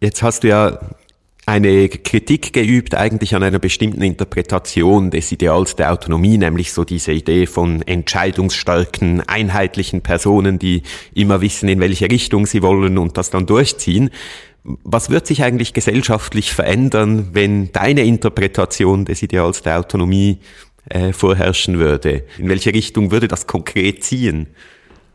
Jetzt 0.00 0.22
hast 0.22 0.44
du 0.44 0.48
ja 0.48 0.78
eine 1.46 1.88
Kritik 1.88 2.52
geübt 2.52 2.94
eigentlich 2.94 3.34
an 3.34 3.42
einer 3.42 3.58
bestimmten 3.58 4.02
Interpretation 4.02 5.10
des 5.10 5.30
Ideals 5.30 5.76
der 5.76 5.92
Autonomie, 5.92 6.38
nämlich 6.38 6.72
so 6.72 6.84
diese 6.84 7.12
Idee 7.12 7.46
von 7.46 7.82
entscheidungsstarken, 7.82 9.20
einheitlichen 9.20 10.00
Personen, 10.00 10.58
die 10.58 10.82
immer 11.12 11.42
wissen, 11.42 11.68
in 11.68 11.80
welche 11.80 12.10
Richtung 12.10 12.46
sie 12.46 12.62
wollen 12.62 12.96
und 12.96 13.18
das 13.18 13.30
dann 13.30 13.44
durchziehen. 13.44 14.10
Was 14.62 15.10
wird 15.10 15.26
sich 15.26 15.42
eigentlich 15.42 15.74
gesellschaftlich 15.74 16.52
verändern, 16.52 17.28
wenn 17.32 17.70
deine 17.72 18.04
Interpretation 18.04 19.04
des 19.04 19.22
Ideals 19.22 19.60
der 19.60 19.78
Autonomie 19.78 20.38
äh, 20.88 21.12
vorherrschen 21.12 21.78
würde? 21.78 22.24
In 22.38 22.48
welche 22.48 22.72
Richtung 22.72 23.10
würde 23.10 23.28
das 23.28 23.46
konkret 23.46 24.02
ziehen? 24.02 24.46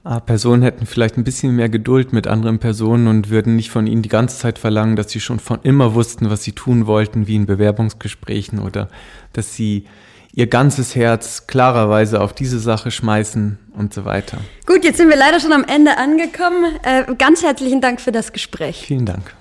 Ah, 0.03 0.19
Personen 0.19 0.63
hätten 0.63 0.85
vielleicht 0.85 1.17
ein 1.17 1.23
bisschen 1.23 1.55
mehr 1.55 1.69
Geduld 1.69 2.13
mit 2.13 2.25
anderen 2.25 2.59
Personen 2.59 3.07
und 3.07 3.29
würden 3.29 3.55
nicht 3.55 3.69
von 3.69 3.85
ihnen 3.85 4.01
die 4.01 4.09
ganze 4.09 4.37
Zeit 4.37 4.57
verlangen, 4.57 4.95
dass 4.95 5.11
sie 5.11 5.19
schon 5.19 5.39
von 5.39 5.59
immer 5.63 5.93
wussten, 5.93 6.29
was 6.29 6.43
sie 6.43 6.53
tun 6.53 6.87
wollten, 6.87 7.27
wie 7.27 7.35
in 7.35 7.45
Bewerbungsgesprächen 7.45 8.59
oder 8.59 8.89
dass 9.33 9.55
sie 9.55 9.85
ihr 10.31 10.47
ganzes 10.47 10.95
Herz 10.95 11.47
klarerweise 11.47 12.21
auf 12.21 12.33
diese 12.33 12.59
Sache 12.59 12.91
schmeißen 12.91 13.57
und 13.73 13.93
so 13.93 14.05
weiter. 14.05 14.37
Gut, 14.65 14.83
jetzt 14.83 14.97
sind 14.97 15.09
wir 15.09 15.17
leider 15.17 15.39
schon 15.39 15.51
am 15.51 15.65
Ende 15.65 15.97
angekommen. 15.97 16.75
Äh, 16.83 17.15
ganz 17.15 17.43
herzlichen 17.43 17.81
Dank 17.81 17.99
für 17.99 18.11
das 18.11 18.31
Gespräch. 18.31 18.83
Vielen 18.85 19.05
Dank. 19.05 19.33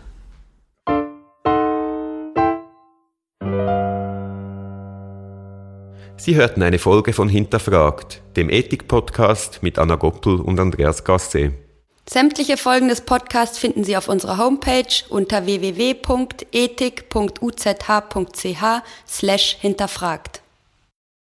Sie 6.19 6.35
hörten 6.35 6.63
eine 6.63 6.81
Folge 6.81 7.13
von 7.13 7.29
Hinterfragt, 7.29 8.23
dem 8.37 8.51
Ethik-Podcast 8.51 9.63
mit 9.63 9.79
Anna 9.79 9.95
Goppel 9.95 10.41
und 10.41 10.59
Andreas 10.59 11.05
Gasse. 11.05 11.53
Sämtliche 12.11 12.57
Folgen 12.57 12.89
des 12.89 13.03
Podcasts 13.03 13.57
finden 13.57 13.85
Sie 13.85 13.97
auf 13.97 14.09
unserer 14.09 14.37
Homepage 14.37 15.05
unter 15.11 15.47
www.ethik.uzh.ch 15.47 16.43
slash 19.07 19.57
hinterfragt. 19.61 20.43